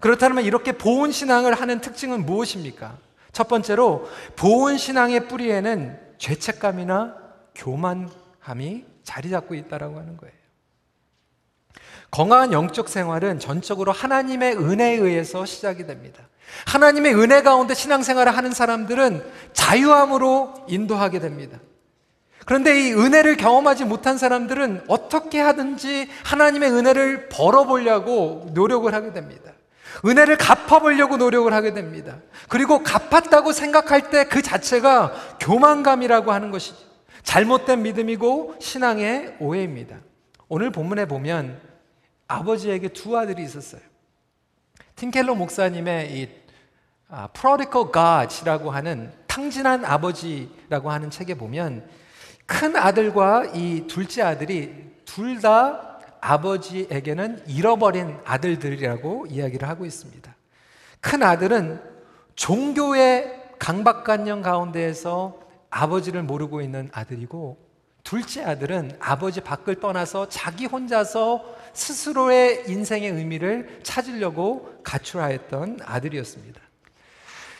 그렇다면 0.00 0.44
이렇게 0.44 0.72
보온 0.72 1.10
신앙을 1.10 1.54
하는 1.54 1.80
특징은 1.80 2.24
무엇입니까? 2.24 2.96
첫 3.32 3.48
번째로 3.48 4.08
보온 4.36 4.78
신앙의 4.78 5.28
뿌리에는 5.28 5.98
죄책감이나 6.18 7.16
교만함이 7.54 8.84
자리 9.02 9.30
잡고 9.30 9.54
있다라고 9.54 9.98
하는 9.98 10.16
거예요. 10.16 10.34
건강한 12.10 12.52
영적 12.52 12.88
생활은 12.88 13.40
전적으로 13.40 13.92
하나님의 13.92 14.56
은혜에 14.56 14.94
의해서 14.96 15.44
시작이 15.44 15.86
됩니다. 15.86 16.28
하나님의 16.66 17.14
은혜 17.14 17.42
가운데 17.42 17.74
신앙생활을 17.74 18.36
하는 18.36 18.52
사람들은 18.52 19.24
자유함으로 19.52 20.66
인도하게 20.68 21.18
됩니다. 21.18 21.58
그런데 22.46 22.80
이 22.80 22.92
은혜를 22.94 23.36
경험하지 23.36 23.84
못한 23.84 24.16
사람들은 24.16 24.84
어떻게 24.86 25.40
하든지 25.40 26.08
하나님의 26.24 26.70
은혜를 26.70 27.28
벌어보려고 27.28 28.46
노력을 28.54 28.92
하게 28.94 29.12
됩니다. 29.12 29.52
은혜를 30.04 30.38
갚아보려고 30.38 31.16
노력을 31.16 31.52
하게 31.52 31.74
됩니다. 31.74 32.18
그리고 32.48 32.82
갚았다고 32.82 33.52
생각할 33.52 34.10
때 34.10 34.24
그 34.28 34.42
자체가 34.42 35.12
교만감이라고 35.40 36.32
하는 36.32 36.50
것이죠. 36.52 36.76
잘못된 37.24 37.82
믿음이고 37.82 38.54
신앙의 38.60 39.36
오해입니다. 39.40 39.96
오늘 40.48 40.70
본문에 40.70 41.06
보면 41.06 41.60
아버지에게 42.28 42.88
두 42.88 43.18
아들이 43.18 43.42
있었어요. 43.42 43.80
팀켈러 44.94 45.34
목사님의 45.34 46.16
이 46.16 46.28
아, 47.08 47.28
Prodigal 47.28 47.88
God이라고 47.92 48.70
하는 48.70 49.12
탕진한 49.26 49.84
아버지라고 49.84 50.90
하는 50.92 51.10
책에 51.10 51.34
보면 51.34 51.88
큰 52.46 52.76
아들과 52.76 53.46
이 53.54 53.86
둘째 53.86 54.22
아들이 54.22 54.86
둘 55.04 55.40
다 55.40 55.98
아버지에게는 56.20 57.44
잃어버린 57.46 58.16
아들들이라고 58.24 59.26
이야기를 59.26 59.68
하고 59.68 59.84
있습니다. 59.84 60.34
큰 61.00 61.22
아들은 61.22 61.80
종교의 62.34 63.42
강박관념 63.58 64.42
가운데에서 64.42 65.38
아버지를 65.70 66.22
모르고 66.22 66.62
있는 66.62 66.90
아들이고 66.92 67.58
둘째 68.02 68.44
아들은 68.44 68.96
아버지 68.98 69.40
밖을 69.40 69.76
떠나서 69.80 70.28
자기 70.28 70.66
혼자서 70.66 71.44
스스로의 71.72 72.64
인생의 72.68 73.10
의미를 73.10 73.80
찾으려고 73.82 74.80
가출하였던 74.82 75.80
아들이었습니다. 75.84 76.60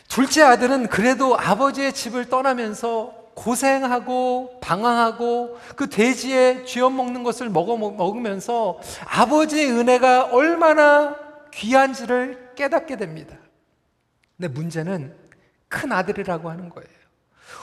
둘째 0.07 0.43
아들은 0.43 0.87
그래도 0.87 1.37
아버지의 1.37 1.93
집을 1.93 2.29
떠나면서 2.29 3.13
고생하고 3.37 4.59
방황하고 4.61 5.59
그 5.75 5.89
돼지에 5.89 6.65
쥐어 6.65 6.89
먹는 6.89 7.21
것을 7.21 7.49
먹어 7.49 7.77
먹으면서 7.77 8.79
아버지의 9.05 9.71
은혜가 9.71 10.31
얼마나 10.31 11.15
귀한지를 11.53 12.53
깨닫게 12.55 12.97
됩니다. 12.97 13.37
근데 14.35 14.47
문제는 14.47 15.15
큰 15.67 15.91
아들이라고 15.91 16.49
하는 16.49 16.69
거예요. 16.69 16.89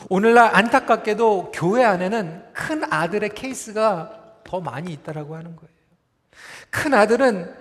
오늘날 0.08 0.54
안타깝게도 0.54 1.50
교회 1.52 1.84
안에는 1.84 2.52
큰 2.52 2.84
아들의 2.92 3.30
케이스가 3.30 4.42
더 4.44 4.60
많이 4.60 4.92
있다라고 4.92 5.34
하는 5.34 5.56
거예요. 5.56 5.74
큰 6.70 6.94
아들은 6.94 7.52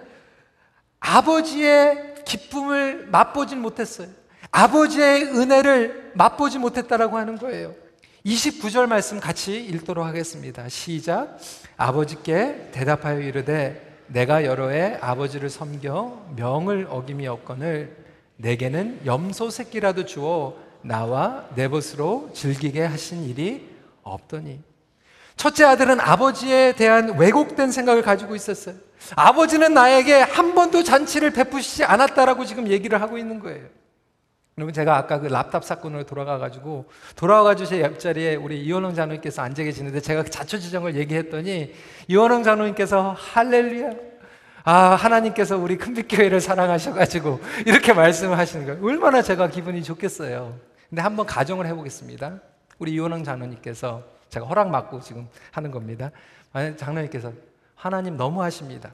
아버지의 0.99 2.15
기쁨을 2.25 3.07
맛보질 3.07 3.57
못했어요. 3.57 4.07
아버지의 4.51 5.23
은혜를 5.23 6.11
맛보지 6.15 6.59
못했다라고 6.59 7.17
하는 7.17 7.37
거예요. 7.37 7.82
29절 8.25 8.87
말씀 8.87 9.19
같이 9.19 9.63
읽도록 9.65 10.05
하겠습니다. 10.05 10.69
시작. 10.69 11.37
아버지께 11.75 12.69
대답하여 12.71 13.19
이르되 13.19 14.05
내가 14.07 14.45
여러 14.45 14.69
해 14.69 14.97
아버지를 15.01 15.49
섬겨 15.49 16.33
명을 16.37 16.87
어김이 16.89 17.27
없거늘 17.27 17.97
내게는 18.37 19.01
염소 19.05 19.49
새끼라도 19.49 20.05
주어 20.05 20.55
나와 20.81 21.47
내 21.55 21.67
벗으로 21.67 22.29
즐기게 22.33 22.85
하신 22.85 23.25
일이 23.25 23.69
없더니 24.03 24.61
첫째 25.35 25.65
아들은 25.65 25.99
아버지에 25.99 26.73
대한 26.75 27.17
왜곡된 27.17 27.71
생각을 27.71 28.03
가지고 28.03 28.35
있었어요. 28.35 28.75
아버지는 29.15 29.73
나에게 29.73 30.13
한 30.13 30.55
번도 30.55 30.83
잔치를 30.83 31.31
베푸시지 31.31 31.83
않았다라고 31.83 32.45
지금 32.45 32.69
얘기를 32.69 33.01
하고 33.01 33.17
있는 33.17 33.39
거예요. 33.39 33.67
여러분 34.57 34.71
제가 34.71 34.97
아까 34.97 35.19
그 35.19 35.27
랍탑 35.27 35.63
사건으로 35.63 36.03
돌아가가지고 36.05 36.85
돌아와가지고 37.15 37.69
제 37.69 37.81
옆자리에 37.81 38.35
우리 38.35 38.63
이원홍 38.63 38.93
장로님께서 38.93 39.41
앉아 39.41 39.63
계시는데 39.63 39.99
제가 39.99 40.23
자초지정을 40.23 40.95
얘기했더니 40.95 41.73
이원홍 42.07 42.43
장로님께서 42.43 43.15
할렐루야 43.17 43.91
아 44.65 44.73
하나님께서 44.73 45.57
우리 45.57 45.77
큰빛교회를 45.77 46.39
사랑하셔가지고 46.39 47.39
이렇게 47.65 47.93
말씀을 47.93 48.37
하시는 48.37 48.65
거예요. 48.65 48.85
얼마나 48.85 49.21
제가 49.21 49.49
기분이 49.49 49.83
좋겠어요. 49.83 50.57
근데 50.89 51.01
한번 51.01 51.25
가정을 51.25 51.65
해보겠습니다. 51.65 52.39
우리 52.77 52.91
이원홍 52.93 53.23
장로님께서 53.23 54.03
제가 54.29 54.45
허락 54.45 54.71
받고 54.71 55.01
지금 55.01 55.27
하는 55.51 55.71
겁니다. 55.71 56.11
장로님께서 56.77 57.33
하나님 57.75 58.17
너무 58.17 58.43
하십니다. 58.43 58.91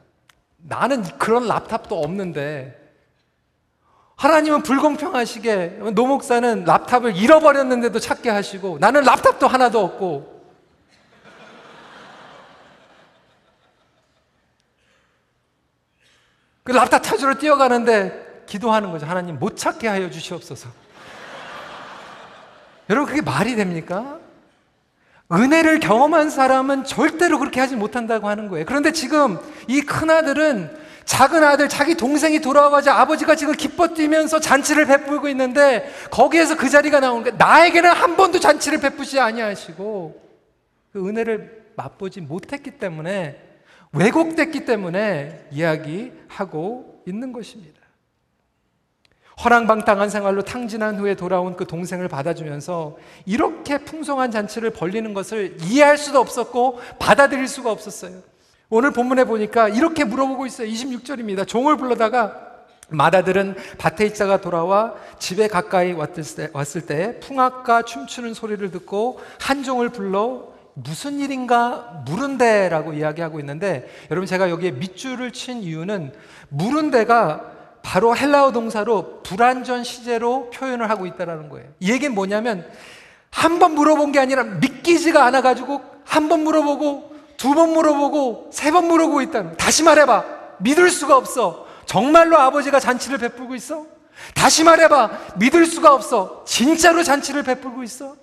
나는 0.58 1.04
그런 1.18 1.48
랍탑도 1.48 2.02
없는데 2.02 2.79
하나님은 4.20 4.64
불공평하시게 4.64 5.80
노 5.94 6.06
목사는 6.06 6.66
랍탑을 6.66 7.16
잃어버렸는데도 7.16 8.00
찾게 8.00 8.30
하시고 8.30 8.78
나는 8.82 9.04
랍탑도 9.04 9.48
하나도 9.48 9.80
없고 9.80 10.40
그 16.64 16.74
랍탑 16.74 17.02
찾으러 17.02 17.36
뛰어가는데 17.36 18.44
기도하는 18.46 18.92
거죠. 18.92 19.06
하나님 19.06 19.40
못 19.40 19.56
찾게 19.56 19.88
하여 19.88 20.10
주시옵소서. 20.10 20.68
여러분 22.92 23.08
그게 23.08 23.22
말이 23.22 23.56
됩니까? 23.56 24.20
은혜를 25.32 25.80
경험한 25.80 26.30
사람은 26.30 26.84
절대로 26.84 27.40
그렇게 27.40 27.62
하지 27.62 27.78
못한다고 27.78 28.28
하는 28.28 28.50
거예요. 28.50 28.66
그런데 28.66 28.92
지금 28.92 29.40
이 29.68 29.80
큰아들은 29.80 30.79
작은 31.10 31.44
아들, 31.44 31.68
자기 31.68 31.96
동생이 31.96 32.40
돌아와가지고 32.40 32.96
아버지가 32.96 33.36
지금 33.36 33.56
기뻐 33.56 33.88
뛰면서 33.88 34.40
잔치를 34.40 34.86
베풀고 34.86 35.28
있는데 35.30 35.92
거기에서 36.12 36.56
그 36.56 36.70
자리가 36.70 37.00
나오는 37.00 37.24
거예요. 37.24 37.36
나에게는 37.36 37.92
한 37.92 38.16
번도 38.16 38.40
잔치를 38.40 38.80
베푸지 38.80 39.20
아니하시고 39.20 40.22
그 40.94 41.08
은혜를 41.10 41.74
맛보지 41.76 42.22
못했기 42.22 42.78
때문에 42.78 43.42
왜곡됐기 43.92 44.66
때문에 44.66 45.48
이야기하고 45.50 47.02
있는 47.08 47.34
것입니다. 47.34 47.82
허랑방탕한 49.44 50.12
생활로 50.12 50.44
탕진한 50.44 51.00
후에 51.00 51.16
돌아온 51.16 51.56
그 51.56 51.66
동생을 51.66 52.08
받아주면서 52.08 52.98
이렇게 53.26 53.80
풍성한 53.80 54.30
잔치를 54.30 54.70
벌리는 54.70 55.16
것을 55.16 55.58
이해할 55.64 55.98
수도 55.98 56.20
없었고 56.20 56.80
받아들일 57.00 57.48
수가 57.48 57.72
없었어요. 57.72 58.22
오늘 58.70 58.92
본문에 58.92 59.24
보니까 59.24 59.68
이렇게 59.70 60.04
물어보고 60.04 60.46
있어요. 60.46 60.68
26절입니다. 60.68 61.48
종을 61.48 61.76
불러다가 61.78 62.48
마다들은 62.90 63.56
밭에 63.78 64.06
있자가 64.08 64.42
돌아와 64.42 64.94
집에 65.20 65.48
가까이 65.48 65.94
왔을 65.94 66.86
때, 66.86 67.20
풍악과 67.20 67.84
춤추는 67.84 68.34
소리를 68.34 68.70
듣고 68.72 69.20
한 69.40 69.64
종을 69.64 69.90
불러 69.90 70.50
무슨 70.76 71.20
일인가 71.20 72.04
물은데라고 72.06 72.94
이야기하고 72.94 73.40
있는데 73.42 73.90
여러분 74.12 74.26
제가 74.28 74.50
여기에 74.50 74.72
밑줄을 74.72 75.34
친 75.34 75.62
이유는 75.62 76.14
물은데가 76.50 77.58
바로 77.82 78.16
헬라어 78.16 78.52
동사로 78.52 79.22
불완전 79.24 79.84
시제로 79.84 80.50
표현을 80.52 80.90
하고 80.90 81.06
있다는 81.06 81.50
거예요. 81.50 81.68
이 81.80 81.92
얘기는 81.92 82.14
뭐냐면 82.14 82.66
한 83.32 83.60
번 83.60 83.74
물어본 83.76 84.12
게 84.12 84.20
아니라 84.20 84.44
믿기지가 84.44 85.24
않아 85.26 85.42
가지고 85.42 85.82
한 86.06 86.28
번 86.30 86.44
물어보고 86.44 87.10
두 87.40 87.54
번 87.56 87.72
물어보고 87.74 88.50
세 88.52 88.72
번 88.72 88.88
물어보고 88.88 89.22
있다는 89.22 89.56
다시 89.58 89.82
말해봐. 89.84 90.26
믿을 90.60 90.90
수가 90.90 91.16
없어. 91.18 91.66
정말로 91.86 92.38
아버지가 92.38 92.80
잔치를 92.80 93.18
베풀고 93.18 93.56
있어? 93.56 93.86
다시 94.36 94.64
말해봐. 94.66 95.36
믿을 95.38 95.66
수가 95.66 95.94
없어. 95.94 96.44
진짜로 96.46 97.02
잔치를 97.02 97.44
베풀고 97.44 97.82
있어? 97.84 98.16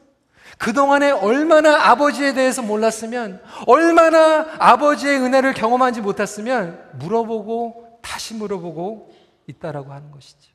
그동안에 0.58 1.10
얼마나 1.10 1.90
아버지에 1.90 2.32
대해서 2.32 2.62
몰랐으면, 2.62 3.42
얼마나 3.66 4.46
아버지의 4.58 5.18
은혜를 5.20 5.52
경험하지 5.54 6.00
못했으면, 6.00 6.82
물어보고, 6.94 7.98
다시 8.02 8.34
물어보고 8.34 9.12
있다라고 9.48 9.92
하는 9.92 10.10
것이죠. 10.12 10.52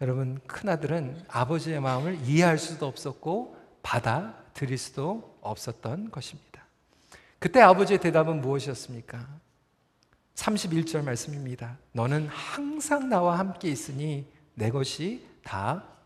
여러분, 0.00 0.38
큰아들은 0.46 1.24
아버지의 1.28 1.80
마음을 1.80 2.18
이해할 2.24 2.56
수도 2.58 2.86
없었고, 2.86 3.56
받아들일 3.82 4.78
수도 4.78 5.36
없었던 5.42 6.10
것입니다. 6.10 6.45
그때 7.38 7.60
아버지의 7.60 8.00
대답은 8.00 8.40
무엇이었습니까? 8.40 9.26
31절 10.34 11.04
말씀입니다. 11.04 11.78
너는 11.92 12.28
항상 12.28 13.08
나와 13.08 13.38
함께 13.38 13.68
있으니 13.68 14.26
내 14.54 14.70
것이 14.70 15.26
다 15.42 15.96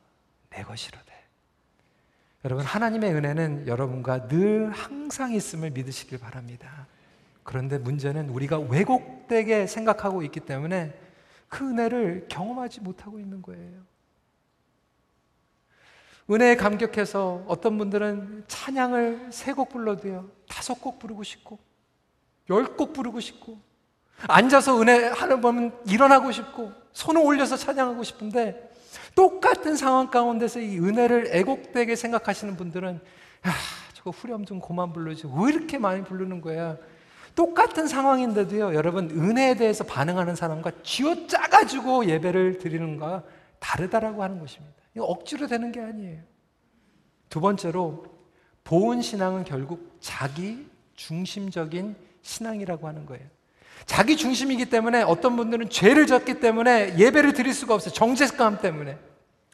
내 0.50 0.62
것이로되. 0.62 1.10
여러분, 2.44 2.64
하나님의 2.64 3.14
은혜는 3.14 3.66
여러분과 3.66 4.28
늘 4.28 4.70
항상 4.70 5.32
있음을 5.32 5.70
믿으시길 5.70 6.18
바랍니다. 6.18 6.86
그런데 7.42 7.78
문제는 7.78 8.30
우리가 8.30 8.58
왜곡되게 8.58 9.66
생각하고 9.66 10.22
있기 10.22 10.40
때문에 10.40 10.98
그 11.48 11.68
은혜를 11.68 12.26
경험하지 12.28 12.80
못하고 12.80 13.18
있는 13.18 13.42
거예요. 13.42 13.80
은혜에 16.30 16.56
감격해서 16.56 17.44
어떤 17.48 17.76
분들은 17.78 18.44
찬양을 18.46 19.28
세 19.30 19.52
곡 19.52 19.68
불러도요, 19.70 20.28
다섯 20.48 20.74
곡 20.80 20.98
부르고 20.98 21.22
싶고, 21.24 21.58
열 22.48 22.64
곡 22.76 22.92
부르고 22.92 23.20
싶고, 23.20 23.58
앉아서 24.28 24.80
은혜 24.80 25.08
하는 25.08 25.40
보면 25.40 25.72
일어나고 25.86 26.30
싶고, 26.30 26.72
손을 26.92 27.22
올려서 27.22 27.56
찬양하고 27.56 28.02
싶은데, 28.04 28.70
똑같은 29.14 29.76
상황 29.76 30.10
가운데서 30.10 30.60
이 30.60 30.78
은혜를 30.78 31.30
애곡되게 31.34 31.96
생각하시는 31.96 32.56
분들은, 32.56 32.94
야, 33.46 33.50
저거 33.94 34.10
후렴 34.10 34.44
좀 34.44 34.60
그만 34.60 34.92
불러지. 34.92 35.24
왜 35.26 35.52
이렇게 35.52 35.78
많이 35.78 36.04
부르는 36.04 36.40
거야? 36.40 36.76
똑같은 37.34 37.88
상황인데도요, 37.88 38.74
여러분, 38.74 39.10
은혜에 39.10 39.54
대해서 39.54 39.82
반응하는 39.84 40.36
사람과 40.36 40.70
쥐어 40.82 41.26
짜가지고 41.26 42.06
예배를 42.06 42.58
드리는 42.58 42.96
거 42.98 43.22
다르다라고 43.58 44.22
하는 44.22 44.38
것입니다. 44.40 44.79
이거 44.94 45.04
억지로 45.04 45.46
되는 45.46 45.72
게 45.72 45.80
아니에요. 45.80 46.20
두 47.28 47.40
번째로 47.40 48.04
보은 48.64 49.02
신앙은 49.02 49.44
결국 49.44 49.96
자기 50.00 50.66
중심적인 50.94 51.96
신앙이라고 52.22 52.86
하는 52.88 53.06
거예요. 53.06 53.24
자기 53.86 54.16
중심이기 54.16 54.66
때문에 54.66 55.02
어떤 55.02 55.36
분들은 55.36 55.70
죄를 55.70 56.06
졌기 56.06 56.40
때문에 56.40 56.98
예배를 56.98 57.32
드릴 57.32 57.54
수가 57.54 57.74
없어요. 57.74 57.92
정죄감 57.94 58.60
때문에. 58.60 58.98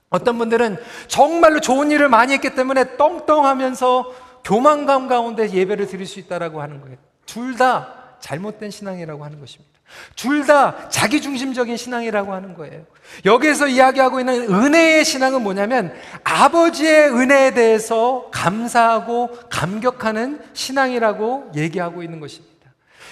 어떤 0.08 0.38
분들은 0.38 0.76
정말로 1.08 1.60
좋은 1.60 1.90
일을 1.90 2.08
많이 2.08 2.32
했기 2.32 2.54
때문에 2.54 2.96
떵떵하면서 2.96 4.14
교만감 4.44 5.08
가운데 5.08 5.50
예배를 5.50 5.86
드릴 5.86 6.06
수 6.06 6.18
있다라고 6.20 6.62
하는 6.62 6.80
거예요. 6.80 6.96
둘 7.26 7.56
다 7.56 8.16
잘못된 8.20 8.70
신앙이라고 8.70 9.24
하는 9.24 9.40
것입니다. 9.40 9.75
둘 10.14 10.46
다 10.46 10.88
자기중심적인 10.88 11.76
신앙이라고 11.76 12.32
하는 12.32 12.54
거예요. 12.54 12.84
여기에서 13.24 13.66
이야기하고 13.66 14.20
있는 14.20 14.52
은혜의 14.52 15.04
신앙은 15.04 15.42
뭐냐면 15.42 15.94
아버지의 16.24 17.10
은혜에 17.10 17.54
대해서 17.54 18.28
감사하고 18.32 19.30
감격하는 19.50 20.40
신앙이라고 20.52 21.52
얘기하고 21.54 22.02
있는 22.02 22.20
것입니다. 22.20 22.56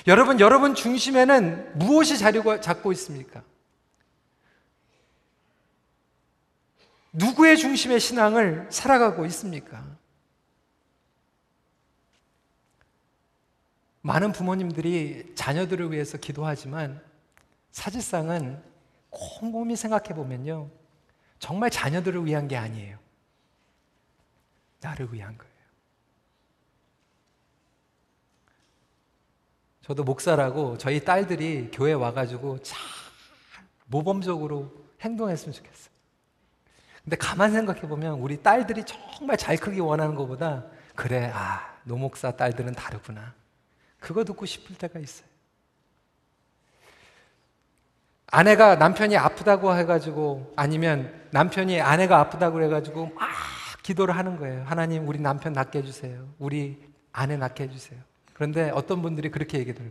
여러분, 0.06 0.38
여러분 0.40 0.74
중심에는 0.74 1.72
무엇이 1.74 2.18
자리 2.18 2.40
잡고 2.60 2.92
있습니까? 2.92 3.42
누구의 7.12 7.56
중심의 7.56 8.00
신앙을 8.00 8.66
살아가고 8.70 9.24
있습니까? 9.26 9.82
많은 14.04 14.32
부모님들이 14.32 15.32
자녀들을 15.34 15.90
위해서 15.90 16.18
기도하지만 16.18 17.02
사실상은 17.72 18.62
곰곰이 19.08 19.76
생각해 19.76 20.14
보면요. 20.14 20.68
정말 21.38 21.70
자녀들을 21.70 22.26
위한 22.26 22.46
게 22.46 22.58
아니에요. 22.58 22.98
나를 24.80 25.10
위한 25.10 25.38
거예요. 25.38 25.54
저도 29.80 30.04
목사라고 30.04 30.76
저희 30.76 31.02
딸들이 31.02 31.70
교회 31.72 31.94
와가지고 31.94 32.62
잘 32.62 32.78
모범적으로 33.86 34.70
행동했으면 35.00 35.54
좋겠어요. 35.54 35.94
근데 37.04 37.16
가만 37.16 37.52
생각해 37.52 37.80
보면 37.80 38.20
우리 38.20 38.42
딸들이 38.42 38.84
정말 38.84 39.38
잘 39.38 39.56
크기 39.56 39.80
원하는 39.80 40.14
것보다 40.14 40.66
그래, 40.94 41.30
아, 41.32 41.78
노목사 41.84 42.32
딸들은 42.36 42.74
다르구나. 42.74 43.34
그거 44.04 44.22
듣고 44.22 44.44
싶을 44.44 44.76
때가 44.76 44.98
있어요. 44.98 45.26
아내가 48.26 48.74
남편이 48.76 49.16
아프다고 49.16 49.74
해가지고 49.74 50.52
아니면 50.56 51.10
남편이 51.30 51.80
아내가 51.80 52.18
아프다고 52.20 52.62
해가지고 52.62 53.06
막 53.14 53.28
기도를 53.82 54.14
하는 54.14 54.36
거예요. 54.36 54.62
하나님, 54.66 55.08
우리 55.08 55.18
남편 55.18 55.54
낫게 55.54 55.78
해주세요. 55.78 56.28
우리 56.38 56.86
아내 57.12 57.38
낫게 57.38 57.64
해주세요. 57.64 57.98
그런데 58.34 58.70
어떤 58.74 59.00
분들이 59.00 59.30
그렇게 59.30 59.58
얘기를 59.58 59.90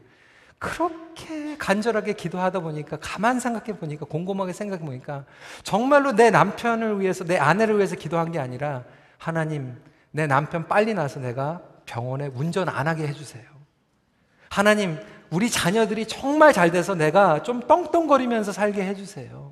그렇게 0.60 1.58
간절하게 1.58 2.14
기도하다 2.14 2.60
보니까 2.60 2.98
가만 3.02 3.40
생각해 3.40 3.80
보니까 3.80 4.06
곰곰하게 4.06 4.54
생각해 4.54 4.84
보니까 4.84 5.26
정말로 5.64 6.12
내 6.12 6.30
남편을 6.30 7.02
위해서 7.02 7.24
내 7.24 7.38
아내를 7.38 7.78
위해서 7.78 7.96
기도한 7.96 8.32
게 8.32 8.38
아니라 8.38 8.84
하나님 9.18 9.76
내 10.12 10.28
남편 10.28 10.68
빨리 10.68 10.94
나서 10.94 11.20
내가 11.20 11.62
병원에 11.86 12.28
운전 12.28 12.70
안 12.70 12.88
하게 12.88 13.08
해주세요. 13.08 13.53
하나님, 14.54 15.00
우리 15.32 15.50
자녀들이 15.50 16.08
정말 16.08 16.54
잘 16.54 16.70
돼서 16.70 16.94
내가 16.94 17.42
좀 17.42 17.60
떵떵거리면서 17.62 18.52
살게 18.52 18.86
해주세요. 18.86 19.52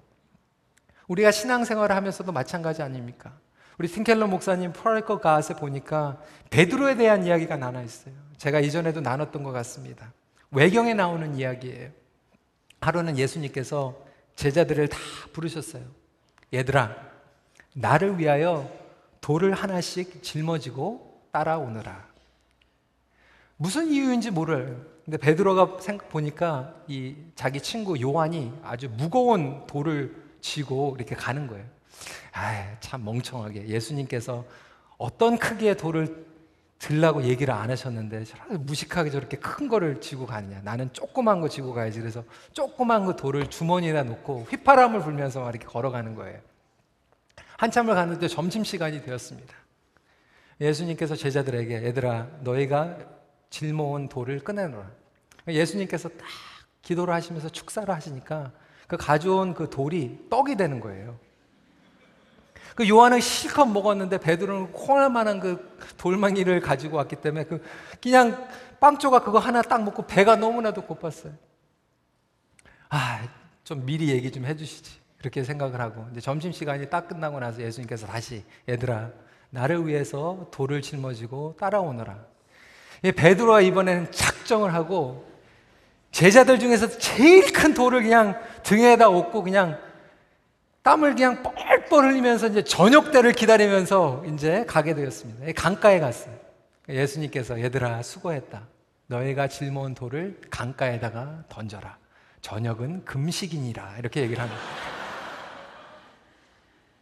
우리가 1.07 1.31
신앙생활을 1.31 1.95
하면서도 1.95 2.31
마찬가지 2.31 2.83
아닙니까? 2.83 3.33
우리 3.79 3.87
틴켈러 3.87 4.27
목사님 4.27 4.73
프라이커 4.73 5.19
가스에 5.19 5.55
보니까 5.55 6.21
베드로에 6.51 6.97
대한 6.97 7.25
이야기가 7.25 7.57
나눠 7.57 7.81
있어요. 7.81 8.13
제가 8.37 8.59
이전에도 8.59 9.01
나눴던 9.01 9.41
것 9.41 9.51
같습니다. 9.51 10.13
외경에 10.51 10.93
나오는 10.93 11.35
이야기예요. 11.35 11.89
하루는 12.79 13.17
예수님께서 13.17 13.97
제자들을 14.35 14.87
다 14.87 14.99
부르셨어요. 15.33 15.83
얘들아, 16.53 16.95
나를 17.73 18.19
위하여 18.19 18.69
돌을 19.19 19.53
하나씩 19.53 20.21
짊어지고 20.21 21.23
따라오너라. 21.31 22.05
무슨 23.57 23.87
이유인지 23.87 24.29
모를 24.29 24.90
근데 25.11 25.25
베드로가 25.25 25.81
생각 25.81 26.07
보니까 26.07 26.73
이 26.87 27.17
자기 27.35 27.59
친구 27.59 27.99
요한이 27.99 28.53
아주 28.63 28.89
무거운 28.95 29.67
돌을 29.67 30.15
쥐고 30.39 30.95
이렇게 30.97 31.15
가는 31.15 31.47
거예요. 31.47 31.65
아, 32.31 32.77
참 32.79 33.03
멍청하게 33.03 33.67
예수님께서 33.67 34.45
어떤 34.97 35.37
크기의 35.37 35.75
돌을 35.75 36.25
들라고 36.79 37.23
얘기를 37.23 37.53
안 37.53 37.69
하셨는데 37.69 38.23
무식하게 38.59 39.09
저렇게 39.09 39.35
큰 39.35 39.67
거를 39.67 39.99
쥐고 39.99 40.27
가느냐. 40.27 40.61
나는 40.63 40.93
조그만 40.93 41.41
거 41.41 41.49
쥐고 41.49 41.73
가야지. 41.73 41.99
그래서 41.99 42.23
조그만 42.53 43.05
그 43.05 43.17
돌을 43.17 43.49
주머니에다 43.49 44.03
놓고 44.03 44.45
휘파람을 44.49 45.01
불면서 45.01 45.49
이렇게 45.49 45.65
걸어가는 45.65 46.15
거예요. 46.15 46.39
한참을 47.57 47.95
가는데 47.95 48.29
점심 48.29 48.63
시간이 48.63 49.03
되었습니다. 49.03 49.53
예수님께서 50.61 51.17
제자들에게 51.17 51.83
얘들아 51.83 52.29
너희가 52.43 52.97
짊어온 53.49 54.07
돌을 54.07 54.39
꺼내놓라. 54.39 55.00
예수님께서 55.47 56.09
딱 56.09 56.27
기도를 56.81 57.13
하시면서 57.13 57.49
축사를 57.49 57.93
하시니까 57.93 58.51
그 58.87 58.97
가져온 58.97 59.53
그 59.53 59.69
돌이 59.69 60.27
떡이 60.29 60.55
되는 60.55 60.79
거예요. 60.79 61.17
그 62.75 62.87
요한은 62.87 63.19
실컷 63.19 63.65
먹었는데 63.65 64.17
베드로는 64.17 64.71
콩알만한 64.71 65.39
그 65.39 65.77
돌망이를 65.97 66.61
가지고 66.61 66.97
왔기 66.97 67.17
때문에 67.17 67.45
그 67.45 67.63
그냥 68.01 68.47
빵 68.79 68.97
조각 68.97 69.25
그거 69.25 69.39
하나 69.39 69.61
딱 69.61 69.83
먹고 69.83 70.07
배가 70.07 70.35
너무나도 70.35 70.83
고팠어요. 70.83 71.33
아, 72.89 73.21
좀 73.63 73.85
미리 73.85 74.09
얘기 74.09 74.31
좀 74.31 74.45
해주시지. 74.45 74.99
그렇게 75.19 75.43
생각을 75.43 75.79
하고 75.79 76.07
이제 76.11 76.19
점심 76.19 76.51
시간이 76.51 76.89
딱 76.89 77.07
끝나고 77.07 77.39
나서 77.39 77.61
예수님께서 77.61 78.07
다시 78.07 78.43
얘들아 78.67 79.11
나를 79.51 79.85
위해서 79.85 80.47
돌을 80.51 80.81
짊어지고 80.81 81.57
따라오너라. 81.59 82.17
베드로가 83.03 83.61
이번에는 83.61 84.11
작정을 84.11 84.73
하고 84.73 85.30
제자들 86.11 86.59
중에서 86.59 86.87
제일 86.97 87.51
큰 87.53 87.73
돌을 87.73 88.03
그냥 88.03 88.39
등에다 88.63 89.09
업고 89.09 89.43
그냥 89.43 89.79
땀을 90.83 91.15
그냥 91.15 91.43
뻘뻘 91.43 92.05
흘리면서 92.05 92.47
이제 92.47 92.63
저녁 92.63 93.11
때를 93.11 93.33
기다리면서 93.33 94.23
이제 94.33 94.65
가게 94.67 94.93
되었습니다. 94.95 95.53
강가에 95.55 95.99
갔어요. 95.99 96.33
예수님께서 96.89 97.61
얘들아 97.61 98.01
수고했다. 98.01 98.61
너희가 99.07 99.47
짊어온 99.47 99.93
돌을 99.93 100.39
강가에다가 100.49 101.43
던져라. 101.49 101.97
저녁은 102.41 103.05
금식이니라. 103.05 103.95
이렇게 103.99 104.21
얘기를 104.21 104.41
합니다. 104.41 104.61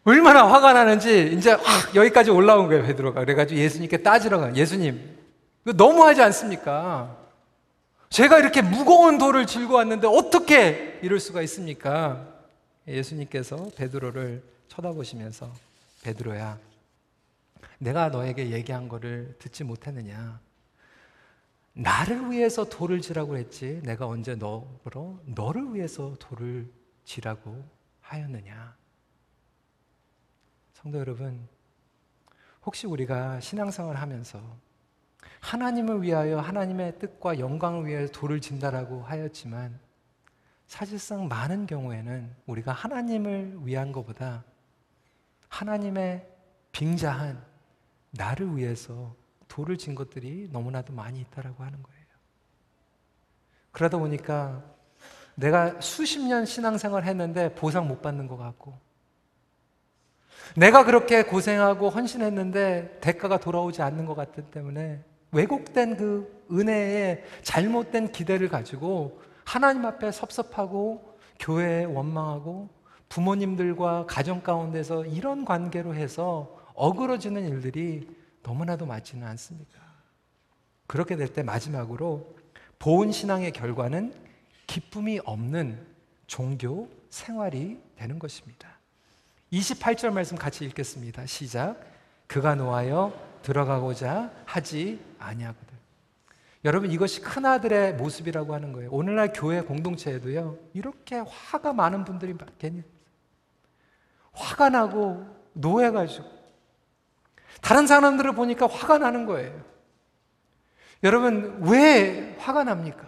얼마나 0.04 0.48
화가 0.48 0.74
나는지 0.74 1.32
이제 1.34 1.56
여기까지 1.96 2.32
올라온 2.32 2.68
거예요, 2.68 2.84
베드로가. 2.84 3.22
그래가지고 3.22 3.60
예수님께 3.60 3.98
따지러 3.98 4.40
가. 4.40 4.56
예수님, 4.56 5.18
너무하지 5.64 6.22
않습니까? 6.24 7.16
제가 8.10 8.40
이렇게 8.40 8.62
무거운 8.62 9.18
돌을 9.18 9.46
쥐고 9.46 9.76
왔는데 9.76 10.08
어떻게 10.08 11.00
이럴 11.04 11.20
수가 11.20 11.42
있습니까? 11.44 12.28
예수님께서 12.88 13.70
베드로를 13.76 14.44
쳐다보시면서 14.68 15.52
베드로야, 16.04 16.58
내가 17.78 18.10
너에게 18.10 18.52
얘기한 18.52 18.88
거를 18.90 19.36
듣지 19.40 19.64
못했느냐? 19.64 20.40
나를 21.74 22.32
위해서 22.32 22.66
돌을 22.66 23.02
지라고 23.02 23.38
했지. 23.38 23.80
내가 23.84 24.08
언제 24.08 24.36
너로 24.36 25.20
너를 25.26 25.76
위해서 25.76 26.16
돌을 26.20 26.68
지라고 27.06 27.64
하였느냐? 28.02 28.76
성도 30.74 30.98
여러분, 30.98 31.48
혹시 32.66 32.88
우리가 32.88 33.40
신앙생활 33.40 33.98
하면서 33.98 34.42
하나님을 35.40 36.02
위하여 36.02 36.40
하나님의 36.40 37.00
뜻과 37.00 37.40
영광을 37.40 37.86
위하여 37.86 38.08
돌을 38.08 38.42
진다라고 38.42 39.04
하였지만 39.04 39.80
사실상 40.68 41.28
많은 41.28 41.66
경우에는 41.66 42.36
우리가 42.46 42.72
하나님을 42.72 43.60
위한 43.64 43.92
것보다 43.92 44.44
하나님의 45.48 46.28
빙자한 46.72 47.44
나를 48.12 48.56
위해서 48.56 49.16
돌을 49.48 49.78
진 49.78 49.96
것들이 49.96 50.50
너무나도 50.52 50.94
많이 50.94 51.20
있다라고 51.22 51.64
하는 51.64 51.82
거예요. 51.82 52.00
그러다 53.72 53.98
보니까 53.98 54.64
내가 55.36 55.80
수십 55.82 56.20
년 56.20 56.46
신앙생활 56.46 57.06
했는데 57.06 57.54
보상 57.56 57.88
못 57.88 58.02
받는 58.02 58.28
것 58.28 58.38
같고 58.38 58.78
내가 60.56 60.84
그렇게 60.84 61.24
고생하고 61.24 61.90
헌신했는데 61.90 63.00
대가가 63.02 63.38
돌아오지 63.38 63.82
않는 63.82 64.06
것 64.06 64.16
같기 64.16 64.52
때문에 64.52 65.04
왜곡된 65.32 65.98
그 65.98 66.46
은혜에 66.52 67.24
잘못된 67.44 68.12
기대를 68.12 68.50
가지고 68.50 69.22
하나님 69.46 69.86
앞에 69.86 70.12
섭섭하고 70.12 71.18
교회에 71.40 71.86
원망하고 71.86 72.70
부모님들과 73.10 74.06
가정 74.08 74.42
가운데서 74.42 75.06
이런 75.06 75.46
관계로 75.46 75.96
해서 75.96 76.58
어그러지는 76.76 77.48
일들이 77.48 78.08
너무나도 78.44 78.86
많지는 78.86 79.28
않습니까? 79.28 79.80
그렇게 80.88 81.16
될 81.16 81.28
때 81.34 81.44
마지막으로 81.44 82.36
보은 82.80 83.12
신앙의 83.12 83.52
결과는 83.52 84.14
기쁨이 84.68 85.20
없는 85.26 85.86
종교 86.28 86.90
생활이 87.10 87.80
되는 87.96 88.20
것입니다. 88.20 88.80
28절 89.52 90.12
말씀 90.12 90.38
같이 90.38 90.64
읽겠습니다. 90.66 91.26
시작. 91.26 91.80
그가 92.28 92.56
노하여 92.56 93.29
들어가고자 93.42 94.32
하지 94.46 95.04
아니하거든. 95.20 95.70
여러분 96.66 96.92
이것이 96.92 97.22
큰 97.22 97.46
아들의 97.46 97.96
모습이라고 97.96 98.54
하는 98.54 98.74
거예요. 98.74 98.90
오늘날 98.92 99.32
교회 99.34 99.62
공동체에도요. 99.62 100.58
이렇게 100.74 101.24
화가 101.26 101.74
많은 101.74 102.04
분들이 102.04 102.36
괜히 102.58 102.84
화가 104.34 104.70
나고 104.70 105.26
노해가지고 105.54 106.26
다른 107.62 107.88
사람들을 107.88 108.34
보니까 108.34 108.68
화가 108.68 108.98
나는 108.98 109.26
거예요. 109.26 109.62
여러분 111.04 111.60
왜 111.62 112.36
화가 112.40 112.66
납니까? 112.66 113.08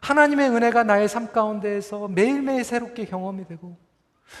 하나님의 0.00 0.50
은혜가 0.50 0.84
나의 0.84 1.08
삶 1.08 1.32
가운데에서 1.32 2.08
매일매일 2.08 2.64
새롭게 2.64 3.04
경험이 3.04 3.46
되고 3.46 3.76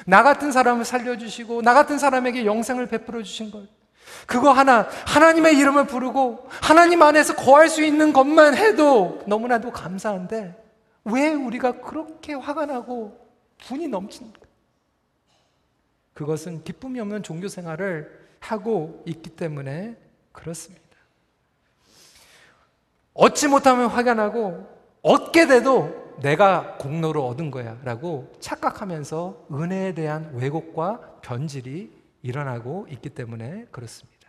나 0.06 0.22
같은 0.22 0.52
사람을 0.52 0.84
살려주시고 0.84 1.62
나 1.62 1.74
같은 1.74 1.98
사람에게 1.98 2.46
영생을 2.46 2.86
베풀어 2.86 3.22
주신 3.22 3.50
것 3.50 3.79
그거 4.26 4.52
하나 4.52 4.88
하나님의 5.06 5.56
이름을 5.56 5.86
부르고 5.86 6.48
하나님 6.48 7.02
안에서 7.02 7.34
거할 7.34 7.68
수 7.68 7.82
있는 7.82 8.12
것만 8.12 8.56
해도 8.56 9.20
너무나도 9.26 9.72
감사한데 9.72 10.56
왜 11.04 11.32
우리가 11.32 11.80
그렇게 11.80 12.34
화가 12.34 12.66
나고 12.66 13.18
분이 13.66 13.88
넘칩니까? 13.88 14.40
그것은 16.14 16.64
기쁨이 16.64 17.00
없는 17.00 17.22
종교 17.22 17.48
생활을 17.48 18.20
하고 18.40 19.02
있기 19.06 19.30
때문에 19.30 19.96
그렇습니다. 20.32 20.84
얻지 23.14 23.48
못하면 23.48 23.88
화가 23.88 24.14
나고 24.14 24.66
얻게 25.02 25.46
돼도 25.46 26.16
내가 26.20 26.76
공로를 26.76 27.20
얻은 27.20 27.50
거야 27.50 27.78
라고 27.84 28.30
착각하면서 28.40 29.46
은혜에 29.52 29.94
대한 29.94 30.30
왜곡과 30.34 31.18
변질이 31.22 31.99
일어나고 32.22 32.86
있기 32.90 33.10
때문에 33.10 33.66
그렇습니다. 33.70 34.28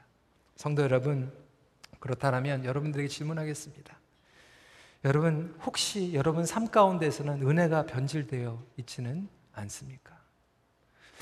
성도 0.56 0.82
여러분, 0.84 1.32
그렇다면 2.00 2.66
여러분들에게 2.66 3.08
질문하겠습니다. 3.08 3.98
여러분, 5.06 5.56
혹시 5.66 6.14
여러분 6.14 6.46
삶 6.46 6.68
가운데서는 6.68 7.48
은혜가 7.48 7.88
변질되어 7.88 8.64
있지는 8.78 9.28
않습니까? 9.54 10.20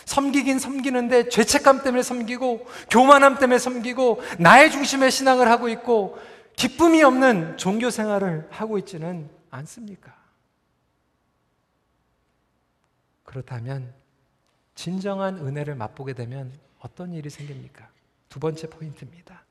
섬기긴 0.06 0.60
섬기는데 0.60 1.30
죄책감 1.30 1.84
때문에 1.84 2.04
섬기고 2.04 2.66
교만함 2.90 3.38
때문에 3.38 3.60
섬기고 3.60 4.22
나의 4.40 4.72
중심의 4.72 5.12
신앙을 5.12 5.50
하고 5.50 5.70
있고 5.70 6.18
기쁨이 6.56 7.04
없는 7.04 7.58
종교 7.58 7.90
생활을 7.90 8.48
하고 8.52 8.78
있지는 8.78 9.30
않습니까? 9.50 10.16
그렇다면 13.24 13.94
진정한 14.80 15.40
은혜를 15.40 15.76
맛보게 15.76 16.14
되면 16.14 16.58
어떤 16.80 17.12
일이 17.12 17.30
생깁니까? 17.30 17.90
두 18.30 18.40
번째 18.40 18.70
포인트입니다. 18.70 19.44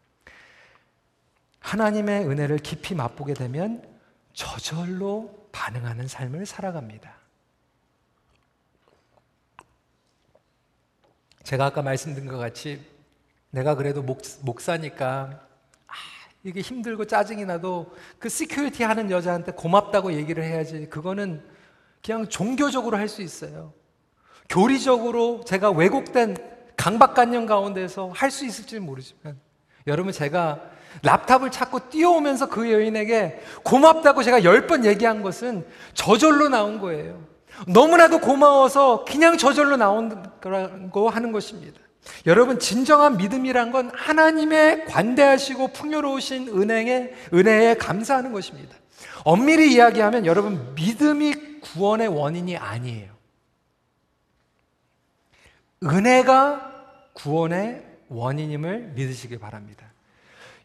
하나님의 1.60 2.26
은혜를 2.26 2.56
깊이 2.56 2.94
맛보게 2.94 3.34
되면 3.34 3.86
저절로 4.32 5.50
반응하는 5.52 6.08
삶을 6.08 6.46
살아갑니다. 6.46 7.14
제가 11.42 11.66
아까 11.66 11.82
말씀드린 11.82 12.26
것 12.26 12.38
같이 12.38 12.82
내가 13.50 13.74
그래도 13.74 14.00
목, 14.00 14.22
목사니까 14.40 15.46
아, 15.88 15.92
이게 16.42 16.62
힘들고 16.62 17.04
짜증이 17.04 17.44
나도 17.44 17.94
그 18.18 18.30
security 18.30 18.82
하는 18.82 19.10
여자한테 19.10 19.52
고맙다고 19.52 20.14
얘기를 20.14 20.42
해야지 20.42 20.88
그거는 20.88 21.44
그냥 22.02 22.26
종교적으로 22.30 22.96
할 22.96 23.08
수 23.08 23.20
있어요. 23.20 23.74
교리적으로 24.48 25.42
제가 25.44 25.70
왜곡된 25.70 26.36
강박관념 26.76 27.46
가운데서 27.46 28.10
할 28.14 28.30
수 28.30 28.46
있을지는 28.46 28.84
모르지만 28.84 29.36
여러분 29.86 30.12
제가 30.12 30.60
랍탑을 31.02 31.50
찾고 31.50 31.90
뛰어오면서 31.90 32.48
그 32.48 32.70
여인에게 32.70 33.40
고맙다고 33.62 34.22
제가 34.22 34.44
열 34.44 34.66
번 34.66 34.84
얘기한 34.84 35.22
것은 35.22 35.66
저절로 35.94 36.48
나온 36.48 36.78
거예요. 36.80 37.20
너무나도 37.66 38.20
고마워서 38.20 39.04
그냥 39.04 39.36
저절로 39.36 39.76
나온 39.76 40.22
거라고 40.40 41.10
하는 41.10 41.32
것입니다. 41.32 41.80
여러분 42.26 42.58
진정한 42.58 43.16
믿음이란 43.16 43.70
건 43.70 43.90
하나님의 43.94 44.86
관대하시고 44.86 45.68
풍요로우신 45.68 46.48
은행에 46.48 47.10
은혜에 47.34 47.74
감사하는 47.74 48.32
것입니다. 48.32 48.76
엄밀히 49.24 49.74
이야기하면 49.74 50.24
여러분 50.26 50.74
믿음이 50.74 51.60
구원의 51.60 52.08
원인이 52.08 52.56
아니에요. 52.56 53.17
은혜가 55.84 56.72
구원의 57.12 57.84
원인임을 58.08 58.92
믿으시기 58.94 59.38
바랍니다. 59.38 59.86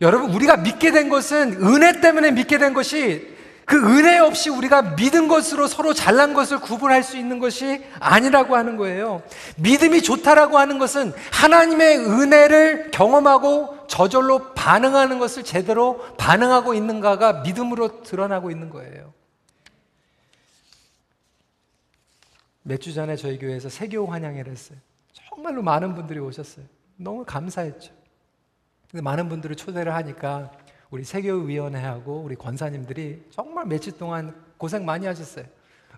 여러분 0.02 0.32
우리가 0.34 0.58
믿게 0.58 0.92
된 0.92 1.10
것은 1.10 1.64
은혜 1.64 2.02
때문에 2.02 2.32
믿게 2.32 2.58
된 2.58 2.74
것이 2.74 3.34
그 3.66 3.78
은혜 3.78 4.18
없이 4.18 4.50
우리가 4.50 4.82
믿은 4.98 5.30
것으로 5.30 5.68
서로 5.68 5.94
잘난 5.94 6.34
것을 6.34 6.60
구분할 6.60 7.02
수 7.02 7.18
있는 7.18 7.40
것이 7.40 7.82
아니라고 8.00 8.58
하는 8.58 8.76
거예요. 8.76 9.24
믿음이 9.58 10.02
좋다라고 10.02 10.58
하는 10.58 10.80
것은 10.80 11.14
하나님의 11.32 12.00
은혜를 12.00 12.92
경험하고 12.92 13.88
저절로 13.88 14.54
반응하는 14.54 15.18
것을 15.20 15.44
제대로 15.44 16.00
반응하고 16.18 16.74
있는가가 16.74 17.42
믿음으로 17.44 18.04
드러나고 18.04 18.52
있는 18.52 18.70
거예요. 18.70 19.14
몇 22.64 22.80
주 22.82 22.94
전에 22.94 23.16
저희 23.16 23.38
교회에서 23.40 23.70
세교 23.70 24.08
환영회를 24.08 24.52
했어요. 24.52 24.78
정말로 25.34 25.64
많은 25.64 25.96
분들이 25.96 26.20
오셨어요. 26.20 26.66
너무 26.96 27.26
감사했죠. 27.26 27.92
근데 28.90 29.02
많은 29.02 29.30
분들을 29.30 29.56
초대를 29.56 29.94
하니까 29.96 30.52
우리 30.92 31.04
세교위원회하고 31.04 32.22
우리 32.22 32.36
권사님들이 32.36 33.26
정말 33.32 33.66
며칠 33.66 33.98
동안 33.98 34.36
고생 34.58 34.86
많이 34.86 35.08
하셨어요. 35.08 35.46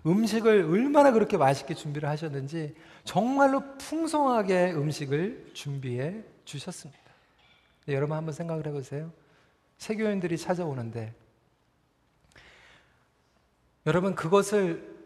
음식을 0.06 0.62
얼마나 0.62 1.10
그렇게 1.10 1.36
맛있게 1.36 1.74
준비를 1.74 2.08
하셨는지 2.08 2.74
정말로 3.04 3.76
풍성하게 3.76 4.72
음식을 4.72 5.50
준비해 5.52 6.22
주셨습니다. 6.46 6.98
여러분 7.88 8.16
한번 8.16 8.32
생각을 8.32 8.66
해보세요. 8.66 9.12
세교인들이 9.76 10.38
찾아오는데 10.38 11.12
여러분 13.84 14.14
그것을 14.14 14.96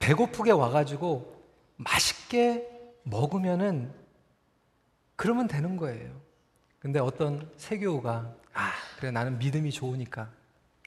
배고프게 0.00 0.50
와가지고 0.50 1.40
맛있게 1.76 2.75
먹으면은 3.06 3.92
그러면 5.14 5.48
되는 5.48 5.76
거예요. 5.76 6.20
근데 6.78 6.98
어떤 6.98 7.50
세교가 7.56 8.34
아, 8.52 8.72
그래 8.98 9.10
나는 9.10 9.38
믿음이 9.38 9.70
좋으니까. 9.70 10.30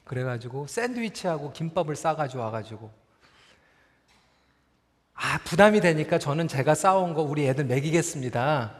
그래가지고 0.04 0.66
샌드위치하고 0.66 1.52
김밥을 1.52 1.94
싸가지고 1.94 2.42
와가지고 2.42 2.90
아, 5.14 5.38
부담이 5.44 5.80
되니까 5.80 6.18
저는 6.18 6.48
제가 6.48 6.74
싸온 6.74 7.14
거 7.14 7.22
우리 7.22 7.46
애들 7.46 7.66
먹이겠습니다. 7.66 8.74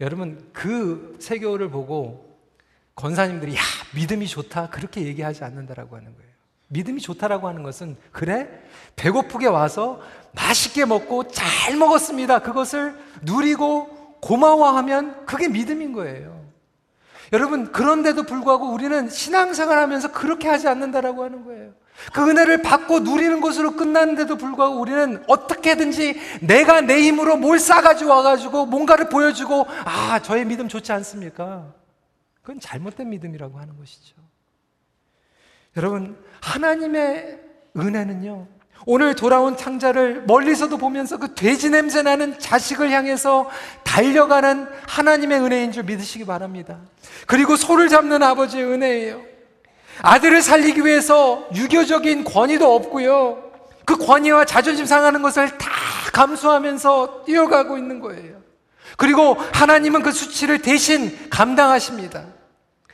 여러분, 0.00 0.50
그 0.52 1.16
세교를 1.20 1.70
보고 1.70 2.36
권사님들이 2.96 3.54
야, 3.54 3.60
믿음이 3.94 4.26
좋다. 4.26 4.70
그렇게 4.70 5.02
얘기하지 5.02 5.44
않는다라고 5.44 5.96
하는 5.96 6.14
거예요. 6.16 6.33
믿음이 6.74 7.00
좋다라고 7.00 7.48
하는 7.48 7.62
것은 7.62 7.96
그래? 8.12 8.48
배고프게 8.96 9.46
와서 9.46 10.00
맛있게 10.32 10.84
먹고 10.84 11.28
잘 11.28 11.76
먹었습니다. 11.76 12.40
그것을 12.40 12.94
누리고 13.22 14.18
고마워하면 14.20 15.24
그게 15.24 15.48
믿음인 15.48 15.92
거예요. 15.92 16.44
여러분, 17.32 17.72
그런데도 17.72 18.24
불구하고 18.24 18.72
우리는 18.72 19.08
신앙생활 19.08 19.78
하면서 19.78 20.12
그렇게 20.12 20.48
하지 20.48 20.68
않는다라고 20.68 21.24
하는 21.24 21.44
거예요. 21.44 21.72
그 22.12 22.28
은혜를 22.28 22.62
받고 22.62 23.00
누리는 23.00 23.40
것으로 23.40 23.76
끝났는데도 23.76 24.36
불구하고 24.36 24.80
우리는 24.80 25.22
어떻게든지 25.28 26.20
내가 26.42 26.80
내 26.80 27.00
힘으로 27.02 27.36
뭘 27.36 27.58
싸가지고 27.58 28.10
와가지고 28.10 28.66
뭔가를 28.66 29.08
보여주고, 29.08 29.66
아, 29.84 30.18
저의 30.20 30.44
믿음 30.44 30.68
좋지 30.68 30.90
않습니까? 30.92 31.72
그건 32.42 32.60
잘못된 32.60 33.08
믿음이라고 33.10 33.58
하는 33.58 33.76
것이죠. 33.78 34.16
여러분, 35.76 36.16
하나님의 36.40 37.38
은혜는요, 37.76 38.46
오늘 38.86 39.14
돌아온 39.14 39.56
창자를 39.56 40.24
멀리서도 40.26 40.76
보면서 40.76 41.16
그 41.16 41.34
돼지 41.34 41.70
냄새 41.70 42.02
나는 42.02 42.38
자식을 42.38 42.90
향해서 42.90 43.48
달려가는 43.82 44.68
하나님의 44.86 45.40
은혜인 45.40 45.72
줄 45.72 45.84
믿으시기 45.84 46.26
바랍니다. 46.26 46.78
그리고 47.26 47.56
소를 47.56 47.88
잡는 47.88 48.22
아버지의 48.22 48.64
은혜예요. 48.64 49.22
아들을 50.02 50.42
살리기 50.42 50.84
위해서 50.84 51.48
유교적인 51.54 52.24
권위도 52.24 52.74
없고요. 52.74 53.42
그 53.84 53.96
권위와 53.96 54.44
자존심 54.44 54.86
상하는 54.86 55.22
것을 55.22 55.56
다 55.56 55.70
감수하면서 56.12 57.24
뛰어가고 57.24 57.78
있는 57.78 58.00
거예요. 58.00 58.42
그리고 58.96 59.36
하나님은 59.52 60.02
그 60.02 60.12
수치를 60.12 60.58
대신 60.58 61.28
감당하십니다. 61.30 62.24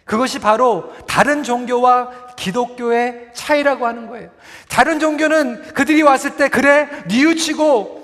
그것이 0.05 0.39
바로 0.39 0.93
다른 1.07 1.43
종교와 1.43 2.35
기독교의 2.37 3.29
차이라고 3.35 3.87
하는 3.87 4.09
거예요. 4.09 4.31
다른 4.69 4.99
종교는 4.99 5.73
그들이 5.75 6.03
왔을 6.03 6.37
때 6.37 6.49
그래 6.49 6.89
뉘우치고 7.07 8.01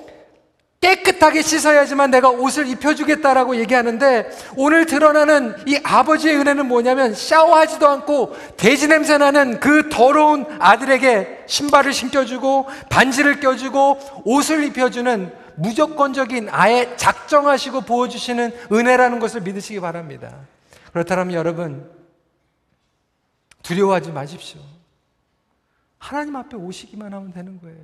깨끗하게 0.81 1.43
씻어야지만 1.43 2.11
내가 2.11 2.29
옷을 2.31 2.69
입혀주겠다라고 2.69 3.57
얘기하는데 3.57 4.31
오늘 4.57 4.87
드러나는 4.87 5.57
이 5.67 5.79
아버지의 5.83 6.37
은혜는 6.37 6.67
뭐냐면 6.67 7.15
샤워하지도 7.15 7.89
않고 7.89 8.37
돼지 8.57 8.87
냄새 8.87 9.19
나는 9.19 9.59
그 9.59 9.89
더러운 9.89 10.47
아들에게 10.61 11.45
신발을 11.47 11.93
신겨주고 11.93 12.69
반지를 12.91 13.41
껴주고 13.41 14.23
옷을 14.25 14.63
입혀주는 14.65 15.33
무조건적인 15.57 16.49
아예 16.53 16.93
작정하시고 16.97 17.81
부어주시는 17.81 18.53
은혜라는 18.71 19.19
것을 19.19 19.41
믿으시기 19.41 19.81
바랍니다. 19.81 20.31
그렇다면 20.97 21.35
여러분 21.35 21.91
두려워하지 23.63 24.13
마십시오. 24.13 24.63
하나님 25.99 26.35
앞에 26.37 26.57
오시기만 26.57 27.13
하면 27.13 27.35
되는 27.35 27.61
거예요. 27.61 27.77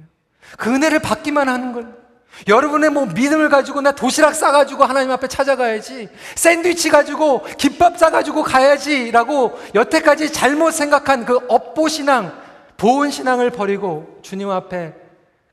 그 0.56 0.72
은혜를 0.72 1.00
받기만 1.00 1.46
하는 1.46 1.74
걸. 1.74 1.94
여러분의 2.48 2.88
뭐 2.88 3.04
믿음을 3.04 3.50
가지고 3.50 3.82
나 3.82 3.92
도시락 3.92 4.34
싸가지고 4.34 4.84
하나님 4.84 5.10
앞에 5.10 5.28
찾아가야지. 5.28 6.08
샌드위치 6.36 6.88
가지고 6.88 7.44
김밥 7.58 7.98
싸가지고 7.98 8.44
가야지라고 8.44 9.60
여태까지 9.74 10.32
잘못 10.32 10.70
생각한 10.70 11.26
그 11.26 11.38
업보신앙, 11.50 12.32
보온신앙을 12.78 13.50
버리고 13.50 14.20
주님 14.22 14.48
앞에 14.48 14.94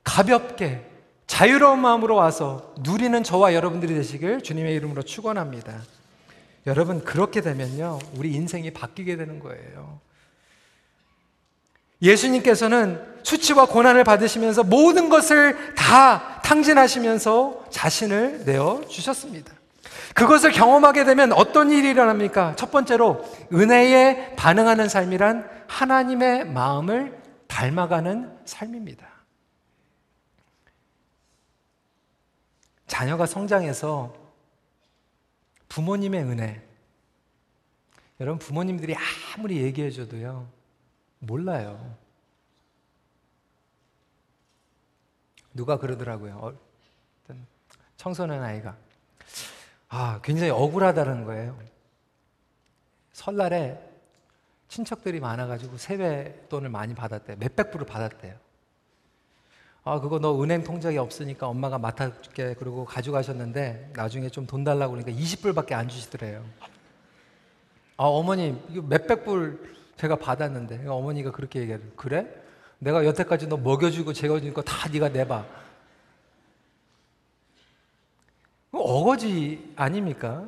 가볍게 0.06 0.90
자유로운 1.28 1.80
마음으로 1.80 2.16
와서 2.16 2.74
누리는 2.80 3.22
저와 3.22 3.54
여러분들이 3.54 3.96
되시길 3.96 4.44
주님의 4.44 4.76
이름으로 4.76 5.02
축원합니다. 5.02 5.99
여러분 6.68 7.04
그렇게 7.04 7.42
되면요. 7.42 8.00
우리 8.16 8.34
인생이 8.34 8.72
바뀌게 8.72 9.16
되는 9.18 9.40
거예요. 9.40 10.00
예수님께서는 12.02 13.20
수치와 13.24 13.66
고난을 13.66 14.04
받으시면서 14.04 14.64
모든 14.64 15.10
것을 15.10 15.76
다 15.76 16.42
탕진하시면서 16.42 17.66
자신을 17.70 18.46
내어 18.46 18.82
주셨습니다. 18.88 19.54
그것을 20.14 20.52
경험하게 20.52 21.04
되면 21.04 21.32
어떤 21.34 21.72
일이 21.72 21.90
일어납니까? 21.90 22.56
첫 22.56 22.72
번째로 22.72 23.24
은혜에 23.54 24.36
반응하는 24.36 24.90
삶이란 24.90 25.48
하나님의 25.68 26.46
마음을 26.46 27.18
닮아가는 27.48 28.32
삶입니다. 28.46 29.08
자녀가 32.88 33.26
성장해서 33.26 34.14
부모님의 35.80 36.24
은혜. 36.24 36.62
여러분, 38.20 38.38
부모님들이 38.38 38.96
아무리 39.38 39.64
얘기해줘도요, 39.64 40.46
몰라요. 41.20 41.96
누가 45.54 45.78
그러더라고요. 45.78 46.58
청소년 47.96 48.44
아이가. 48.44 48.76
아, 49.88 50.20
굉장히 50.22 50.52
억울하다는 50.52 51.24
거예요. 51.24 51.58
설날에 53.14 53.82
친척들이 54.68 55.22
많아가지고 55.22 55.78
세뱃돈을 55.78 56.70
많이 56.70 56.94
받았대요. 56.94 57.38
몇백 57.38 57.72
불을 57.72 57.86
받았대요. 57.86 58.38
아, 59.90 60.00
그거 60.00 60.20
너 60.20 60.40
은행 60.44 60.64
통장이 60.64 61.00
없으니까 61.00 61.48
엄마가 61.48 61.80
맡아줄게. 61.80 62.54
그러고 62.54 62.86
가져가셨는데 62.86 63.94
나중에 63.96 64.30
좀 64.30 64.46
돈 64.46 64.64
달라고 64.64 64.94
그러니까 64.94 65.20
20불밖에 65.20 65.72
안 65.74 65.88
주시더래요. 65.88 66.46
아, 67.98 68.04
어머님, 68.04 68.62
이거 68.70 68.84
몇백 68.84 69.26
불 69.26 69.76
제가 69.98 70.16
받았는데 70.18 70.86
어머니가 70.86 71.32
그렇게 71.32 71.62
얘기해요. 71.62 71.80
그래? 71.96 72.28
내가 72.78 73.04
여태까지 73.04 73.48
너 73.48 73.58
먹여주고 73.58 74.14
재워준 74.14 74.54
거다 74.54 74.90
네가 74.90 75.10
내봐. 75.10 75.44
어거지 78.72 79.74
아닙니까? 79.76 80.48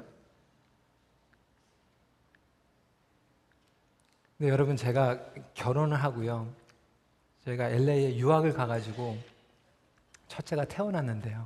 네, 4.38 4.49
여러분 4.49 4.77
제가 4.77 5.19
결혼을 5.56 5.97
하고요. 5.97 6.47
제가 7.43 7.69
LA에 7.69 8.17
유학을 8.17 8.54
가가지고 8.54 9.31
첫째가 10.32 10.63
태어났는데요. 10.65 11.46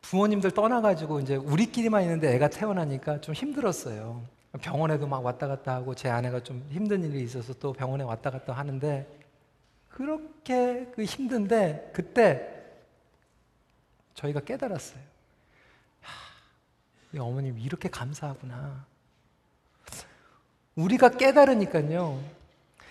부모님들 0.00 0.52
떠나가지고 0.52 1.18
이제 1.20 1.34
우리끼리만 1.34 2.02
있는데 2.04 2.32
애가 2.36 2.48
태어나니까 2.48 3.20
좀 3.20 3.34
힘들었어요. 3.34 4.22
병원에도 4.60 5.08
막 5.08 5.24
왔다 5.24 5.48
갔다 5.48 5.74
하고 5.74 5.94
제 5.96 6.08
아내가 6.08 6.40
좀 6.40 6.64
힘든 6.70 7.02
일이 7.02 7.22
있어서 7.24 7.52
또 7.54 7.72
병원에 7.72 8.04
왔다 8.04 8.30
갔다 8.30 8.52
하는데 8.52 9.06
그렇게 9.88 10.86
그 10.94 11.02
힘든데 11.02 11.90
그때 11.92 12.54
저희가 14.14 14.40
깨달았어요. 14.40 15.00
야, 17.16 17.22
어머님 17.22 17.58
이렇게 17.58 17.88
감사하구나. 17.88 18.86
우리가 20.76 21.08
깨달으니까요. 21.08 22.22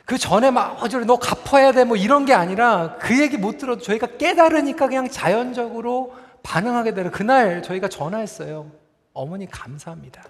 그 0.05 0.17
전에 0.17 0.51
막 0.51 0.81
어저래 0.83 1.05
너 1.05 1.17
갚아야 1.17 1.71
돼 1.71 1.83
뭐 1.83 1.97
이런 1.97 2.25
게 2.25 2.33
아니라 2.33 2.97
그 2.99 3.19
얘기 3.19 3.37
못 3.37 3.57
들어도 3.57 3.81
저희가 3.81 4.07
깨달으니까 4.17 4.87
그냥 4.87 5.09
자연적으로 5.09 6.15
반응하게 6.43 6.93
되는 6.93 7.11
그날 7.11 7.63
저희가 7.63 7.87
전화했어요. 7.87 8.69
어머니 9.13 9.49
감사합니다. 9.49 10.23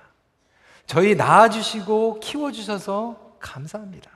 저희 0.86 1.16
낳아주시고 1.16 2.20
키워주셔서 2.22 3.36
감사합니다. 3.40 4.12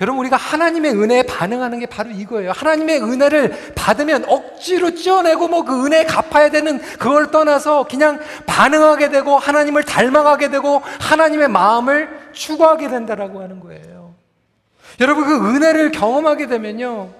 여러분, 0.00 0.20
우리가 0.20 0.36
하나님의 0.36 0.92
은혜에 0.92 1.22
반응하는 1.22 1.78
게 1.80 1.86
바로 1.86 2.10
이거예요. 2.10 2.52
하나님의 2.52 3.02
은혜를 3.02 3.74
받으면 3.74 4.24
억지로 4.28 4.94
찌어내고 4.94 5.48
뭐 5.48 5.62
그 5.64 5.86
은혜에 5.86 6.04
갚아야 6.04 6.50
되는 6.50 6.78
그걸 6.98 7.30
떠나서 7.30 7.84
그냥 7.88 8.20
반응하게 8.46 9.10
되고 9.10 9.36
하나님을 9.38 9.82
닮아가게 9.82 10.50
되고 10.50 10.80
하나님의 11.00 11.48
마음을 11.48 12.30
추구하게 12.32 12.88
된다라고 12.88 13.42
하는 13.42 13.60
거예요. 13.60 14.14
여러분, 15.00 15.24
그 15.24 15.54
은혜를 15.54 15.90
경험하게 15.92 16.46
되면요. 16.46 17.10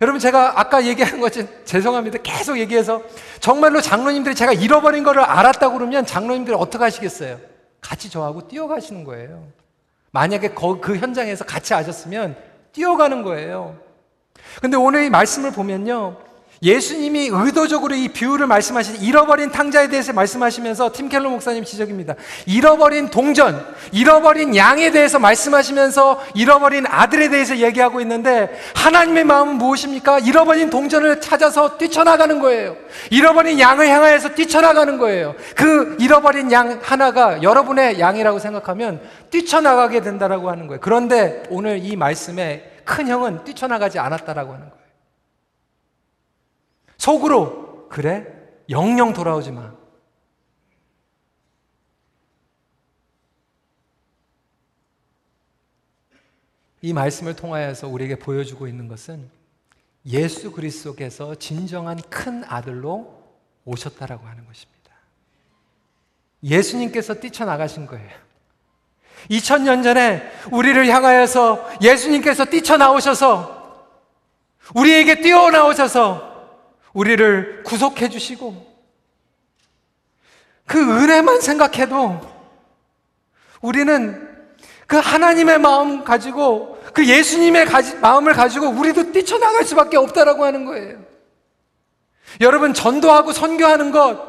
여러분 0.00 0.20
제가 0.20 0.60
아까 0.60 0.84
얘기한 0.86 1.18
것이 1.20 1.46
죄송합니다. 1.64 2.18
계속 2.22 2.58
얘기해서 2.58 3.02
정말로 3.40 3.80
장로님들이 3.80 4.34
제가 4.36 4.52
잃어버린 4.52 5.02
거를 5.02 5.22
알았다고 5.22 5.76
그러면 5.76 6.06
장로님들이 6.06 6.56
어떻게 6.56 6.84
하시겠어요? 6.84 7.40
같이 7.80 8.08
저하고 8.08 8.46
뛰어가시는 8.46 9.02
거예요. 9.02 9.48
만약에 10.10 10.48
그 10.80 10.96
현장에서 10.96 11.44
같이 11.44 11.74
하셨으면 11.74 12.36
뛰어가는 12.72 13.22
거예요. 13.22 13.78
근데 14.60 14.76
오늘 14.76 15.04
이 15.04 15.10
말씀을 15.10 15.52
보면요. 15.52 16.27
예수님이 16.62 17.30
의도적으로 17.32 17.94
이 17.94 18.08
비유를 18.08 18.46
말씀하신 18.46 18.96
잃어버린 19.02 19.50
탕자에 19.50 19.88
대해서 19.88 20.12
말씀하시면서 20.12 20.92
팀 20.92 21.08
켈러 21.08 21.30
목사님 21.30 21.64
지적입니다. 21.64 22.14
잃어버린 22.46 23.08
동전, 23.10 23.64
잃어버린 23.92 24.56
양에 24.56 24.90
대해서 24.90 25.18
말씀하시면서 25.18 26.20
잃어버린 26.34 26.86
아들에 26.88 27.28
대해서 27.28 27.56
얘기하고 27.58 28.00
있는데 28.00 28.50
하나님의 28.74 29.24
마음은 29.24 29.54
무엇입니까? 29.54 30.20
잃어버린 30.20 30.70
동전을 30.70 31.20
찾아서 31.20 31.78
뛰쳐나가는 31.78 32.40
거예요. 32.40 32.76
잃어버린 33.10 33.60
양을 33.60 33.88
향하여서 33.88 34.30
뛰쳐나가는 34.30 34.98
거예요. 34.98 35.34
그 35.54 35.96
잃어버린 36.00 36.50
양 36.50 36.80
하나가 36.82 37.42
여러분의 37.42 38.00
양이라고 38.00 38.38
생각하면 38.38 39.00
뛰쳐나가게 39.30 40.00
된다라고 40.00 40.50
하는 40.50 40.66
거예요. 40.66 40.80
그런데 40.80 41.44
오늘 41.50 41.78
이 41.84 41.94
말씀에 41.96 42.78
큰 42.84 43.06
형은 43.06 43.44
뛰쳐나가지 43.44 43.98
않았다라고 43.98 44.52
하는 44.52 44.60
거예요. 44.60 44.77
속으로 46.98 47.88
그래 47.88 48.26
영영 48.68 49.12
돌아오지 49.14 49.52
마. 49.52 49.72
이 56.80 56.92
말씀을 56.92 57.34
통하여서 57.34 57.88
우리에게 57.88 58.16
보여주고 58.16 58.68
있는 58.68 58.86
것은 58.86 59.28
예수 60.06 60.52
그리스도께서 60.52 61.34
진정한 61.34 62.00
큰 62.08 62.44
아들로 62.44 63.22
오셨다라고 63.64 64.26
하는 64.26 64.46
것입니다. 64.46 64.78
예수님께서 66.42 67.14
뛰쳐나가신 67.14 67.86
거예요. 67.86 68.10
2000년 69.30 69.82
전에 69.82 70.22
우리를 70.52 70.86
향하여서 70.86 71.80
예수님께서 71.82 72.44
뛰쳐나오셔서 72.44 73.58
우리에게 74.76 75.20
뛰어나오셔서 75.20 76.27
우리를 76.92 77.62
구속해 77.64 78.08
주시고 78.08 78.66
그 80.66 80.78
은혜만 80.78 81.40
생각해도 81.40 82.20
우리는 83.60 84.28
그 84.86 84.96
하나님의 84.96 85.58
마음 85.58 86.04
가지고 86.04 86.78
그 86.94 87.06
예수님의 87.06 87.66
가지, 87.66 87.96
마음을 87.96 88.32
가지고 88.32 88.68
우리도 88.68 89.12
뛰쳐나갈 89.12 89.64
수밖에 89.64 89.96
없다라고 89.96 90.44
하는 90.44 90.64
거예요. 90.64 90.98
여러분 92.40 92.74
전도하고 92.74 93.32
선교하는 93.32 93.90
것 93.90 94.28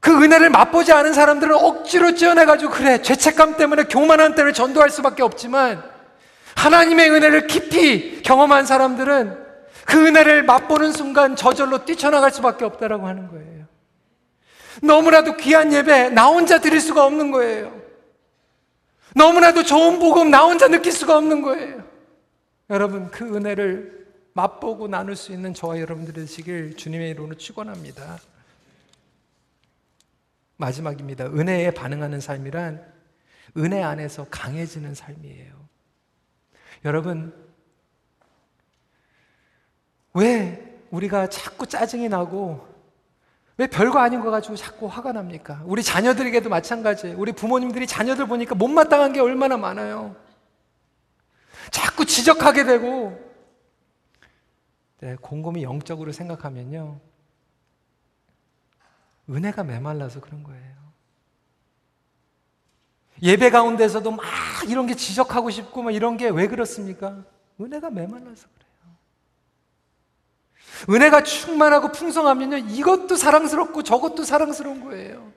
그 0.00 0.22
은혜를 0.22 0.50
맛보지 0.50 0.92
않은 0.92 1.12
사람들은 1.12 1.54
억지로 1.54 2.14
찌어내가지고 2.14 2.70
그래 2.70 3.02
죄책감 3.02 3.56
때문에 3.56 3.84
교만함 3.84 4.34
때문에 4.34 4.52
전도할 4.52 4.90
수밖에 4.90 5.22
없지만 5.22 5.82
하나님의 6.54 7.10
은혜를 7.10 7.46
깊이 7.46 8.22
경험한 8.22 8.66
사람들은 8.66 9.47
그 9.88 10.06
은혜를 10.06 10.42
맛보는 10.42 10.92
순간 10.92 11.34
저절로 11.34 11.86
뛰쳐나갈 11.86 12.30
수밖에 12.30 12.66
없다라고 12.66 13.06
하는 13.06 13.26
거예요. 13.28 13.66
너무나도 14.82 15.38
귀한 15.38 15.72
예배 15.72 16.10
나 16.10 16.26
혼자 16.26 16.60
드릴 16.60 16.78
수가 16.78 17.06
없는 17.06 17.30
거예요. 17.30 17.74
너무나도 19.16 19.62
좋은 19.62 19.98
복음 19.98 20.30
나 20.30 20.44
혼자 20.44 20.68
느낄 20.68 20.92
수가 20.92 21.16
없는 21.16 21.40
거예요. 21.40 21.82
여러분 22.68 23.10
그 23.10 23.34
은혜를 23.34 24.06
맛보고 24.34 24.88
나눌 24.88 25.16
수 25.16 25.32
있는 25.32 25.54
저와 25.54 25.80
여러분들이 25.80 26.20
되시길 26.20 26.76
주님의 26.76 27.08
이름으로 27.12 27.36
축원합니다. 27.36 28.18
마지막입니다. 30.58 31.28
은혜에 31.28 31.70
반응하는 31.70 32.20
삶이란 32.20 32.84
은혜 33.56 33.82
안에서 33.82 34.26
강해지는 34.28 34.94
삶이에요. 34.94 35.54
여러분 36.84 37.47
왜 40.14 40.64
우리가 40.90 41.28
자꾸 41.28 41.66
짜증이 41.66 42.08
나고 42.08 42.66
왜 43.56 43.66
별거 43.66 43.98
아닌 43.98 44.20
거 44.20 44.30
가지고 44.30 44.56
자꾸 44.56 44.86
화가 44.86 45.12
납니까? 45.12 45.62
우리 45.66 45.82
자녀들에게도 45.82 46.48
마찬가지예요. 46.48 47.18
우리 47.18 47.32
부모님들이 47.32 47.86
자녀들 47.86 48.26
보니까 48.26 48.54
못마땅한 48.54 49.12
게 49.12 49.20
얼마나 49.20 49.56
많아요. 49.56 50.14
자꾸 51.70 52.06
지적하게 52.06 52.64
되고 52.64 53.18
네, 55.00 55.16
곰곰이 55.20 55.62
영적으로 55.62 56.12
생각하면요. 56.12 57.00
은혜가 59.28 59.64
메말라서 59.64 60.20
그런 60.20 60.42
거예요. 60.42 60.78
예배 63.22 63.50
가운데서도 63.50 64.12
막 64.12 64.24
이런 64.68 64.86
게 64.86 64.94
지적하고 64.94 65.50
싶고 65.50 65.82
막 65.82 65.90
이런 65.90 66.16
게 66.16 66.28
왜 66.28 66.46
그렇습니까? 66.46 67.24
은혜가 67.60 67.90
메말라서. 67.90 68.48
은혜가 70.88 71.22
충만하고 71.22 71.92
풍성하면요. 71.92 72.58
이것도 72.58 73.16
사랑스럽고 73.16 73.82
저것도 73.82 74.24
사랑스러운 74.24 74.84
거예요. 74.84 75.32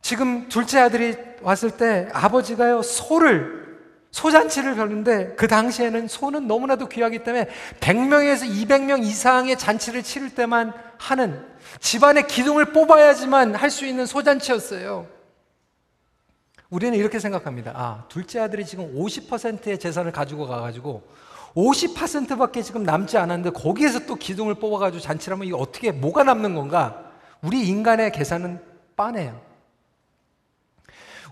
지금 0.00 0.48
둘째 0.48 0.78
아들이 0.78 1.16
왔을 1.42 1.72
때 1.72 2.08
아버지가요, 2.12 2.82
소를, 2.82 3.66
소잔치를 4.12 4.76
벼는데 4.76 5.34
그 5.36 5.48
당시에는 5.48 6.08
소는 6.08 6.46
너무나도 6.46 6.88
귀하기 6.88 7.24
때문에 7.24 7.48
100명에서 7.80 8.48
200명 8.48 9.02
이상의 9.04 9.58
잔치를 9.58 10.02
치를 10.02 10.30
때만 10.30 10.72
하는 10.96 11.44
집안의 11.80 12.28
기둥을 12.28 12.66
뽑아야지만 12.66 13.56
할 13.56 13.68
수 13.68 13.84
있는 13.84 14.06
소잔치였어요. 14.06 15.15
우리는 16.70 16.98
이렇게 16.98 17.18
생각합니다. 17.18 17.72
아, 17.74 18.04
둘째 18.08 18.40
아들이 18.40 18.66
지금 18.66 18.94
50%의 18.94 19.78
재산을 19.78 20.12
가지고 20.12 20.46
가가지고 20.46 21.06
50%밖에 21.54 22.62
지금 22.62 22.82
남지 22.82 23.16
않았는데 23.16 23.50
거기에서 23.58 24.00
또 24.06 24.16
기둥을 24.16 24.56
뽑아가지고 24.56 25.00
잔치를 25.00 25.36
하면 25.36 25.46
이게 25.46 25.56
어떻게, 25.56 25.92
뭐가 25.92 26.24
남는 26.24 26.54
건가? 26.54 27.12
우리 27.40 27.66
인간의 27.66 28.12
계산은 28.12 28.62
빤해요. 28.96 29.40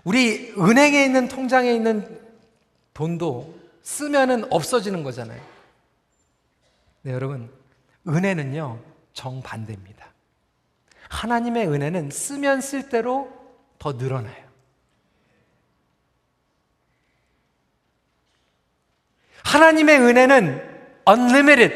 우리 0.03 0.53
은행에 0.57 1.03
있는 1.03 1.27
통장에 1.27 1.73
있는 1.73 2.19
돈도 2.93 3.55
쓰면은 3.83 4.51
없어지는 4.51 5.03
거잖아요. 5.03 5.41
네, 7.01 7.11
여러분, 7.11 7.51
은혜는요, 8.07 8.79
정반대입니다. 9.13 10.05
하나님의 11.09 11.67
은혜는 11.67 12.09
쓰면 12.09 12.61
쓸 12.61 12.89
대로 12.89 13.31
더 13.77 13.93
늘어나요. 13.93 14.44
하나님의 19.45 19.99
은혜는 19.99 20.61
unlimited 21.07 21.73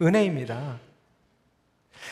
은혜입니다. 0.00 0.80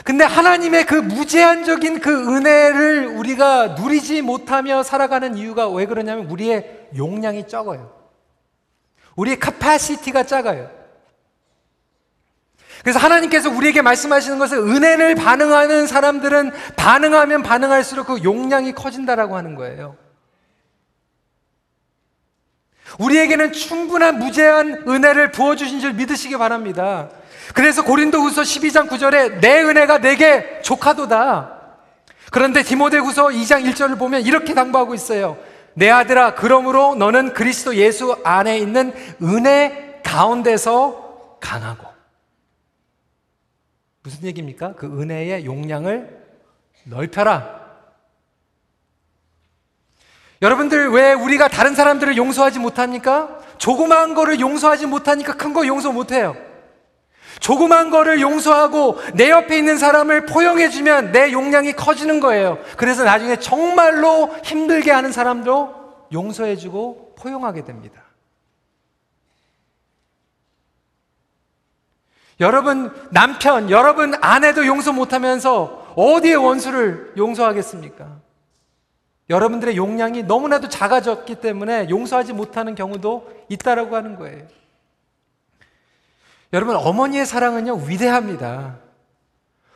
근데 0.05 0.24
하나님의 0.24 0.86
그 0.86 0.94
무제한적인 0.94 2.01
그 2.01 2.36
은혜를 2.36 3.07
우리가 3.09 3.68
누리지 3.68 4.22
못하며 4.22 4.82
살아가는 4.82 5.36
이유가 5.36 5.68
왜 5.68 5.86
그러냐면 5.86 6.26
우리의 6.26 6.88
용량이 6.96 7.48
적어요. 7.48 7.92
우리의 9.16 9.38
카파시티가 9.38 10.22
작아요. 10.24 10.70
그래서 12.82 12.98
하나님께서 12.98 13.51
우리에게 13.51 13.82
말씀하시는 13.82 14.38
것은 14.38 14.59
은혜를 14.59 15.14
반응하는 15.16 15.86
사람들은 15.86 16.53
반응하면 16.76 17.42
반응할수록 17.42 18.07
그 18.07 18.22
용량이 18.22 18.72
커진다라고 18.72 19.36
하는 19.36 19.55
거예요. 19.55 19.96
우리에게는 22.99 23.53
충분한 23.53 24.18
무제한 24.18 24.84
은혜를 24.88 25.30
부어주신 25.32 25.80
줄 25.80 25.93
믿으시기 25.93 26.36
바랍니다. 26.36 27.09
그래서 27.55 27.84
고린도후서 27.84 28.43
12장 28.43 28.88
9절에 28.88 29.41
내 29.41 29.62
은혜가 29.62 29.99
내게 29.99 30.61
족하도다. 30.62 31.59
그런데 32.30 32.62
디모데후서 32.62 33.28
2장 33.28 33.64
1절을 33.70 33.99
보면 33.99 34.22
이렇게 34.22 34.55
당부하고 34.55 34.95
있어요. 34.95 35.36
내 35.74 35.91
아들아 35.91 36.34
그러므로 36.34 36.95
너는 36.95 37.32
그리스도 37.32 37.76
예수 37.76 38.16
안에 38.24 38.59
있는 38.59 38.93
은혜 39.22 40.01
가운데서 40.05 41.38
강하고 41.41 41.86
무슨 44.03 44.24
얘기입니까? 44.24 44.74
그 44.74 44.86
은혜의 44.86 45.45
용량을 45.45 46.18
넓혀라. 46.84 47.59
여러분들 50.43 50.91
왜 50.91 51.12
우리가 51.12 51.49
다른 51.49 51.74
사람들을 51.74 52.16
용서하지 52.16 52.59
못합니까? 52.61 53.38
조그마한 53.59 54.14
거를 54.14 54.41
용서하지 54.41 54.86
못하니까 54.86 55.34
큰 55.34 55.53
거 55.53 55.66
용서 55.66 55.93
못해요. 55.93 56.34
조그만 57.41 57.91
거를 57.91 58.20
용서하고 58.20 58.99
내 59.14 59.30
옆에 59.30 59.57
있는 59.57 59.78
사람을 59.78 60.26
포용해주면 60.26 61.12
내 61.12 61.32
용량이 61.32 61.72
커지는 61.74 62.20
거예요. 62.20 62.59
그래서 62.76 63.05
나중에 63.05 63.36
정말로 63.36 64.34
힘들게 64.45 64.91
하는 64.91 65.12
사람도 65.12 66.07
용서해주고 66.12 67.14
포용하게 67.18 67.64
됩니다. 67.64 68.03
여러분 72.41 72.91
남편, 73.11 73.70
여러분 73.70 74.14
아내도 74.22 74.66
용서 74.66 74.93
못하면서 74.93 75.93
어디에 75.97 76.34
원수를 76.34 77.12
용서하겠습니까? 77.18 78.07
여러분들의 79.31 79.76
용량이 79.76 80.24
너무나도 80.24 80.68
작아졌기 80.68 81.37
때문에 81.37 81.89
용서하지 81.89 82.33
못하는 82.33 82.74
경우도 82.74 83.31
있다라고 83.49 83.95
하는 83.95 84.16
거예요. 84.16 84.45
여러분, 86.53 86.74
어머니의 86.74 87.24
사랑은요, 87.24 87.85
위대합니다. 87.87 88.78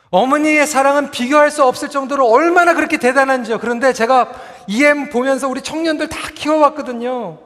어머니의 0.09 0.67
사랑은 0.67 1.09
비교할 1.09 1.51
수 1.51 1.63
없을 1.63 1.89
정도로 1.89 2.27
얼마나 2.27 2.73
그렇게 2.73 2.97
대단한지요. 2.97 3.59
그런데 3.59 3.93
제가 3.93 4.33
EM 4.67 5.09
보면서 5.09 5.47
우리 5.47 5.61
청년들 5.61 6.09
다 6.09 6.19
키워왔거든요. 6.35 7.39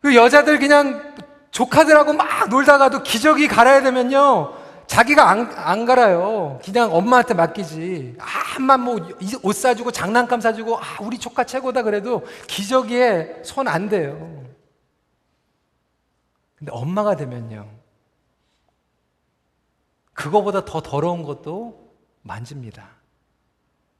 그 0.00 0.14
여자들 0.14 0.60
그냥 0.60 1.14
조카들하고 1.50 2.12
막 2.12 2.48
놀다가도 2.48 3.02
기저귀 3.02 3.48
갈아야 3.48 3.82
되면요. 3.82 4.61
자기가 4.92 5.30
안, 5.30 5.50
안 5.56 5.86
갈아요. 5.86 6.60
그냥 6.62 6.94
엄마한테 6.94 7.32
맡기지. 7.32 8.16
아, 8.18 8.24
한만 8.24 8.80
뭐 8.80 8.96
옷 9.42 9.56
사주고 9.56 9.90
장난감 9.90 10.42
사주고, 10.42 10.76
아, 10.78 10.82
우리 11.00 11.18
조카 11.18 11.44
최고다 11.44 11.82
그래도 11.82 12.24
기저귀에 12.46 13.40
손 13.42 13.68
안 13.68 13.88
대요. 13.88 14.44
근데 16.56 16.70
엄마가 16.72 17.16
되면요. 17.16 17.70
그거보다 20.12 20.66
더 20.66 20.82
더러운 20.82 21.22
것도 21.22 21.90
만집니다. 22.20 22.86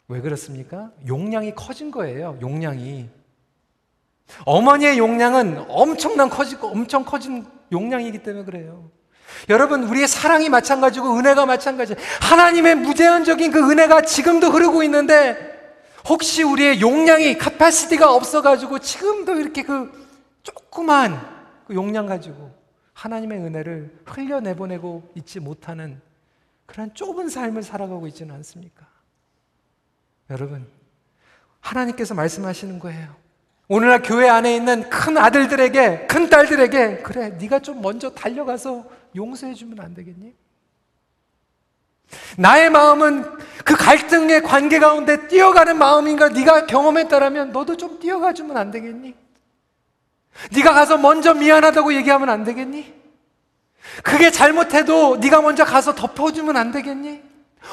왜 0.09 0.21
그렇습니까? 0.21 0.91
용량이 1.07 1.55
커진 1.55 1.91
거예요. 1.91 2.37
용량이. 2.43 3.09
어머니의 4.45 4.99
용량은 4.99 5.65
엄청난 5.71 6.29
커지고 6.29 6.69
엄청 6.69 7.03
커진 7.07 7.47
용량이기 7.73 8.23
때문에 8.23 8.45
그래요. 8.45 8.91
여러분, 9.49 9.85
우리의 9.85 10.09
사랑이 10.09 10.49
마찬가지고 10.49 11.17
은혜가 11.19 11.47
마찬가지. 11.47 11.95
하나님의 12.21 12.77
무제한적인 12.77 13.51
그 13.51 13.71
은혜가 13.71 14.03
지금도 14.03 14.51
흐르고 14.51 14.83
있는데 14.85 15.53
혹시 16.09 16.43
우리의 16.43 16.81
용량이 16.81 17.39
카파시티가 17.39 18.13
없어가지고 18.13 18.79
지금도 18.81 19.37
이렇게 19.37 19.63
그 19.63 19.91
조그만 20.43 21.21
그 21.67 21.75
용량 21.75 22.07
가지고 22.07 22.53
하나님의 22.95 23.39
은혜를 23.39 23.99
흘려내보내고 24.07 25.13
있지 25.17 25.41
못하는 25.41 26.01
그런 26.67 26.93
좁은 26.95 27.29
삶을 27.29 27.63
살아가고 27.63 28.07
있지는 28.09 28.35
않습니까? 28.37 28.87
여러분, 30.31 30.67
하나님께서 31.61 32.15
말씀하시는 32.15 32.79
거예요. 32.79 33.15
오늘날 33.69 34.03
교회 34.03 34.29
안에 34.29 34.55
있는 34.55 34.89
큰 34.91 35.17
아들들에게, 35.17 36.07
큰 36.07 36.29
딸들에게, 36.29 36.99
그래, 36.99 37.31
네가 37.41 37.61
좀 37.61 37.81
먼저 37.81 38.11
달려가서 38.11 38.85
용서해 39.15 39.55
주면 39.55 39.81
안 39.81 39.95
되겠니? 39.95 40.35
나의 42.37 42.71
마음은 42.71 43.23
그그 43.65 43.77
갈등의 43.77 44.43
관계 44.43 44.79
가운데 44.79 45.29
뛰어가는 45.29 45.79
마음인가 45.79 46.29
네가 46.29 46.67
경험했다라면 46.67 47.53
너도 47.53 47.77
좀 47.77 47.99
뛰어가 47.99 48.33
주면 48.33 48.57
안 48.57 48.71
되겠니? 48.71 49.15
네가 50.53 50.73
가서 50.73 50.99
먼저 50.99 51.35
미안하다고 51.35 51.95
얘기하면 51.95 52.29
안 52.29 52.45
되겠니? 52.45 52.93
그게 54.03 54.31
잘못해도 54.31 55.17
네가 55.17 55.41
먼저 55.41 55.65
가서 55.65 55.95
덮어주면 55.95 56.57
안 56.57 56.73
되겠니? 56.73 57.23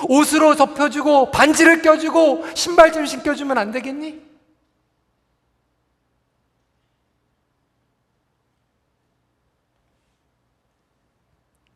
옷으로 0.08 0.56
덮여주고 0.56 1.32
반지를 1.32 1.82
껴주고 1.82 2.46
신발 2.54 2.92
좀 2.92 3.06
신겨주면 3.06 3.58
안 3.58 3.72
되겠니? 3.72 4.29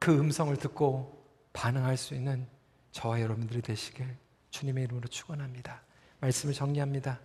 그 0.03 0.11
음성을 0.11 0.53
듣고 0.57 1.17
반응할 1.53 1.95
수 1.95 2.13
있는 2.13 2.45
저와 2.91 3.21
여러분들이 3.21 3.61
되시길 3.61 4.05
주님의 4.51 4.83
이름으로 4.83 5.07
축원합니다. 5.07 5.81
말씀을 6.19 6.53
정리합니다. 6.53 7.21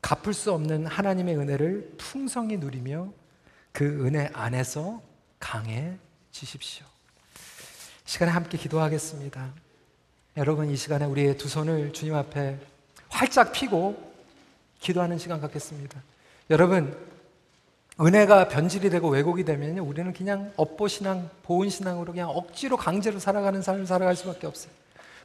갚을 0.00 0.32
수 0.32 0.54
없는 0.54 0.86
하나님의 0.86 1.36
은혜를 1.36 1.96
풍성히 1.98 2.56
누리며 2.56 3.12
그 3.72 4.06
은혜 4.06 4.30
안에서 4.32 5.02
강해지십시오. 5.38 6.86
시간에 8.06 8.32
함께 8.32 8.56
기도하겠습니다. 8.56 9.52
여러분 10.38 10.70
이 10.70 10.76
시간에 10.78 11.04
우리의 11.04 11.36
두 11.36 11.46
손을 11.46 11.92
주님 11.92 12.14
앞에 12.14 12.58
활짝 13.10 13.52
펴고 13.52 14.14
기도하는 14.80 15.18
시간 15.18 15.42
갖겠습니다. 15.42 16.02
여러분 16.48 16.96
은혜가 18.00 18.48
변질이 18.48 18.90
되고 18.90 19.08
왜곡이 19.08 19.44
되면 19.44 19.78
우리는 19.78 20.12
그냥 20.12 20.52
업보 20.56 20.86
신앙, 20.86 21.28
보은 21.42 21.68
신앙으로 21.68 22.12
그냥 22.12 22.30
억지로 22.30 22.76
강제로 22.76 23.18
살아가는 23.18 23.60
삶을 23.60 23.86
살아갈 23.86 24.14
수밖에 24.14 24.46
없어요. 24.46 24.70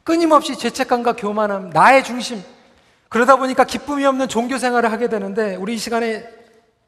끊임없이 0.02 0.56
죄책감과 0.56 1.14
교만함, 1.14 1.70
나의 1.70 2.02
중심. 2.02 2.42
그러다 3.08 3.36
보니까 3.36 3.64
기쁨이 3.64 4.04
없는 4.04 4.28
종교 4.28 4.58
생활을 4.58 4.90
하게 4.90 5.08
되는데 5.08 5.54
우리 5.54 5.74
이 5.74 5.78
시간에 5.78 6.24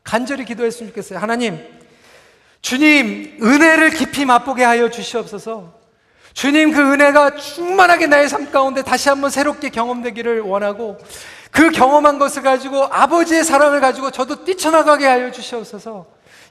간절히 0.03 0.45
기도했으면 0.45 0.91
좋겠어요. 0.91 1.21
하나님, 1.21 1.59
주님 2.61 3.39
은혜를 3.41 3.91
깊이 3.91 4.25
맛보게 4.25 4.65
하여 4.65 4.91
주시옵소서. 4.91 5.73
주님 6.33 6.73
그 6.73 6.93
은혜가 6.93 7.37
충만하게 7.37 8.09
나의 8.09 8.29
삶 8.29 8.51
가운데 8.51 8.83
다시 8.83 9.09
한번 9.09 9.31
새롭게 9.31 9.71
경험되기를 9.71 10.41
원하고 10.41 10.99
그 11.57 11.71
경험한 11.71 12.19
것을 12.19 12.43
가지고 12.43 12.85
아버지의 12.85 13.43
사랑을 13.43 13.81
가지고 13.81 14.11
저도 14.11 14.45
뛰쳐나가게 14.45 15.07
하여 15.07 15.33
주시옵소서. 15.33 16.05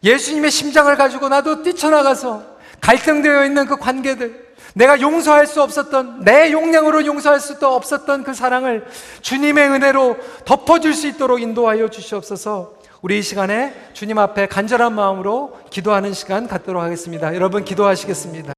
예수님의 0.03 0.49
심장을 0.49 0.93
가지고 0.95 1.29
나도 1.29 1.61
뛰쳐나가서 1.61 2.43
갈등되어 2.81 3.45
있는 3.45 3.67
그 3.67 3.77
관계들, 3.77 4.45
내가 4.73 4.99
용서할 4.99 5.45
수 5.45 5.61
없었던, 5.61 6.21
내 6.23 6.51
용량으로 6.51 7.05
용서할 7.05 7.39
수도 7.39 7.73
없었던 7.75 8.23
그 8.23 8.33
사랑을 8.33 8.85
주님의 9.21 9.69
은혜로 9.69 10.17
덮어줄 10.43 10.93
수 10.93 11.07
있도록 11.07 11.39
인도하여 11.39 11.89
주시옵소서. 11.89 12.73
우리 13.03 13.19
이 13.19 13.21
시간에 13.21 13.73
주님 13.93 14.17
앞에 14.17 14.47
간절한 14.47 14.93
마음으로 14.95 15.59
기도하는 15.69 16.13
시간 16.13 16.47
갖도록 16.47 16.81
하겠습니다. 16.81 17.35
여러분 17.35 17.63
기도하시겠습니다. 17.63 18.53